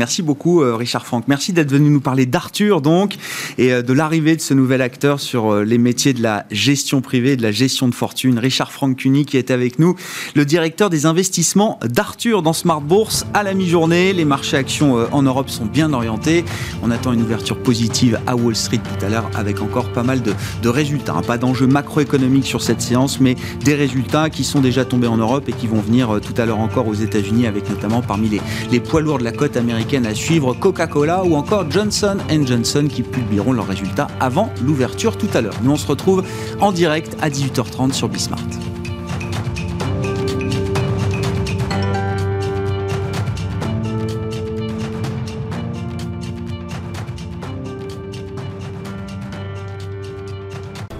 Merci 0.00 0.22
beaucoup, 0.22 0.62
euh, 0.62 0.76
Richard 0.76 1.04
Franck. 1.04 1.24
Merci 1.28 1.52
d'être 1.52 1.70
venu 1.70 1.90
nous 1.90 2.00
parler 2.00 2.24
d'Arthur, 2.24 2.80
donc, 2.80 3.18
et 3.58 3.70
euh, 3.70 3.82
de 3.82 3.92
l'arrivée 3.92 4.34
de 4.34 4.40
ce 4.40 4.54
nouvel 4.54 4.80
acteur 4.80 5.20
sur 5.20 5.52
euh, 5.52 5.62
les 5.62 5.76
métiers 5.76 6.14
de 6.14 6.22
la 6.22 6.46
gestion 6.50 7.02
privée, 7.02 7.36
de 7.36 7.42
la 7.42 7.52
gestion 7.52 7.86
de 7.86 7.94
fortune. 7.94 8.38
Richard 8.38 8.72
Franck 8.72 8.96
Cuny, 8.96 9.26
qui 9.26 9.36
est 9.36 9.50
avec 9.50 9.78
nous, 9.78 9.96
le 10.34 10.46
directeur 10.46 10.88
des 10.88 11.04
investissements 11.04 11.78
d'Arthur 11.84 12.40
dans 12.40 12.54
Smart 12.54 12.80
Bourse 12.80 13.26
à 13.34 13.42
la 13.42 13.52
mi-journée. 13.52 14.14
Les 14.14 14.24
marchés 14.24 14.56
actions 14.56 15.06
en 15.12 15.22
Europe 15.22 15.50
sont 15.50 15.66
bien 15.66 15.92
orientés. 15.92 16.46
On 16.82 16.90
attend 16.90 17.12
une 17.12 17.20
ouverture 17.20 17.58
positive 17.58 18.18
à 18.26 18.36
Wall 18.36 18.56
Street 18.56 18.78
tout 18.78 19.04
à 19.04 19.10
l'heure 19.10 19.30
avec 19.34 19.60
encore 19.60 19.92
pas 19.92 20.02
mal 20.02 20.22
de, 20.22 20.32
résultats. 20.66 21.20
Pas 21.26 21.36
d'enjeux 21.36 21.66
macroéconomiques 21.66 22.46
sur 22.46 22.62
cette 22.62 22.80
séance, 22.80 23.20
mais 23.20 23.36
des 23.66 23.74
résultats 23.74 24.30
qui 24.30 24.44
sont 24.44 24.60
déjà 24.60 24.86
tombés 24.86 25.08
en 25.08 25.18
Europe 25.18 25.46
et 25.50 25.52
qui 25.52 25.66
vont 25.66 25.82
venir 25.82 26.20
tout 26.22 26.40
à 26.40 26.46
l'heure 26.46 26.60
encore 26.60 26.88
aux 26.88 26.94
États-Unis 26.94 27.46
avec 27.46 27.68
notamment 27.68 28.00
parmi 28.00 28.30
les, 28.30 28.40
les 28.72 28.80
poids 28.80 29.02
lourds 29.02 29.18
de 29.18 29.24
la 29.24 29.32
côte 29.32 29.58
américaine 29.58 29.89
à 29.98 30.14
suivre 30.14 30.54
Coca-Cola 30.54 31.24
ou 31.24 31.34
encore 31.34 31.68
Johnson 31.68 32.18
Johnson 32.46 32.86
qui 32.88 33.02
publieront 33.02 33.52
leurs 33.52 33.66
résultats 33.66 34.06
avant 34.20 34.52
l'ouverture 34.62 35.18
tout 35.18 35.26
à 35.34 35.40
l'heure. 35.40 35.56
Nous 35.64 35.72
on 35.72 35.76
se 35.76 35.86
retrouve 35.86 36.22
en 36.60 36.70
direct 36.70 37.16
à 37.20 37.28
18h30 37.28 37.92
sur 37.92 38.08
Bismart. 38.08 38.38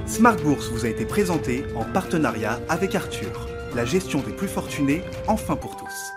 Smart 0.07 0.37
Bourse 0.43 0.69
vous 0.73 0.85
a 0.85 0.89
été 0.89 1.07
présenté 1.07 1.65
en 1.77 1.85
partenariat 1.85 2.61
avec 2.69 2.97
Arthur, 2.97 3.49
la 3.77 3.85
gestion 3.85 4.21
des 4.21 4.33
plus 4.33 4.49
fortunés, 4.49 5.03
enfin 5.29 5.55
pour 5.55 5.77
tous. 5.77 6.10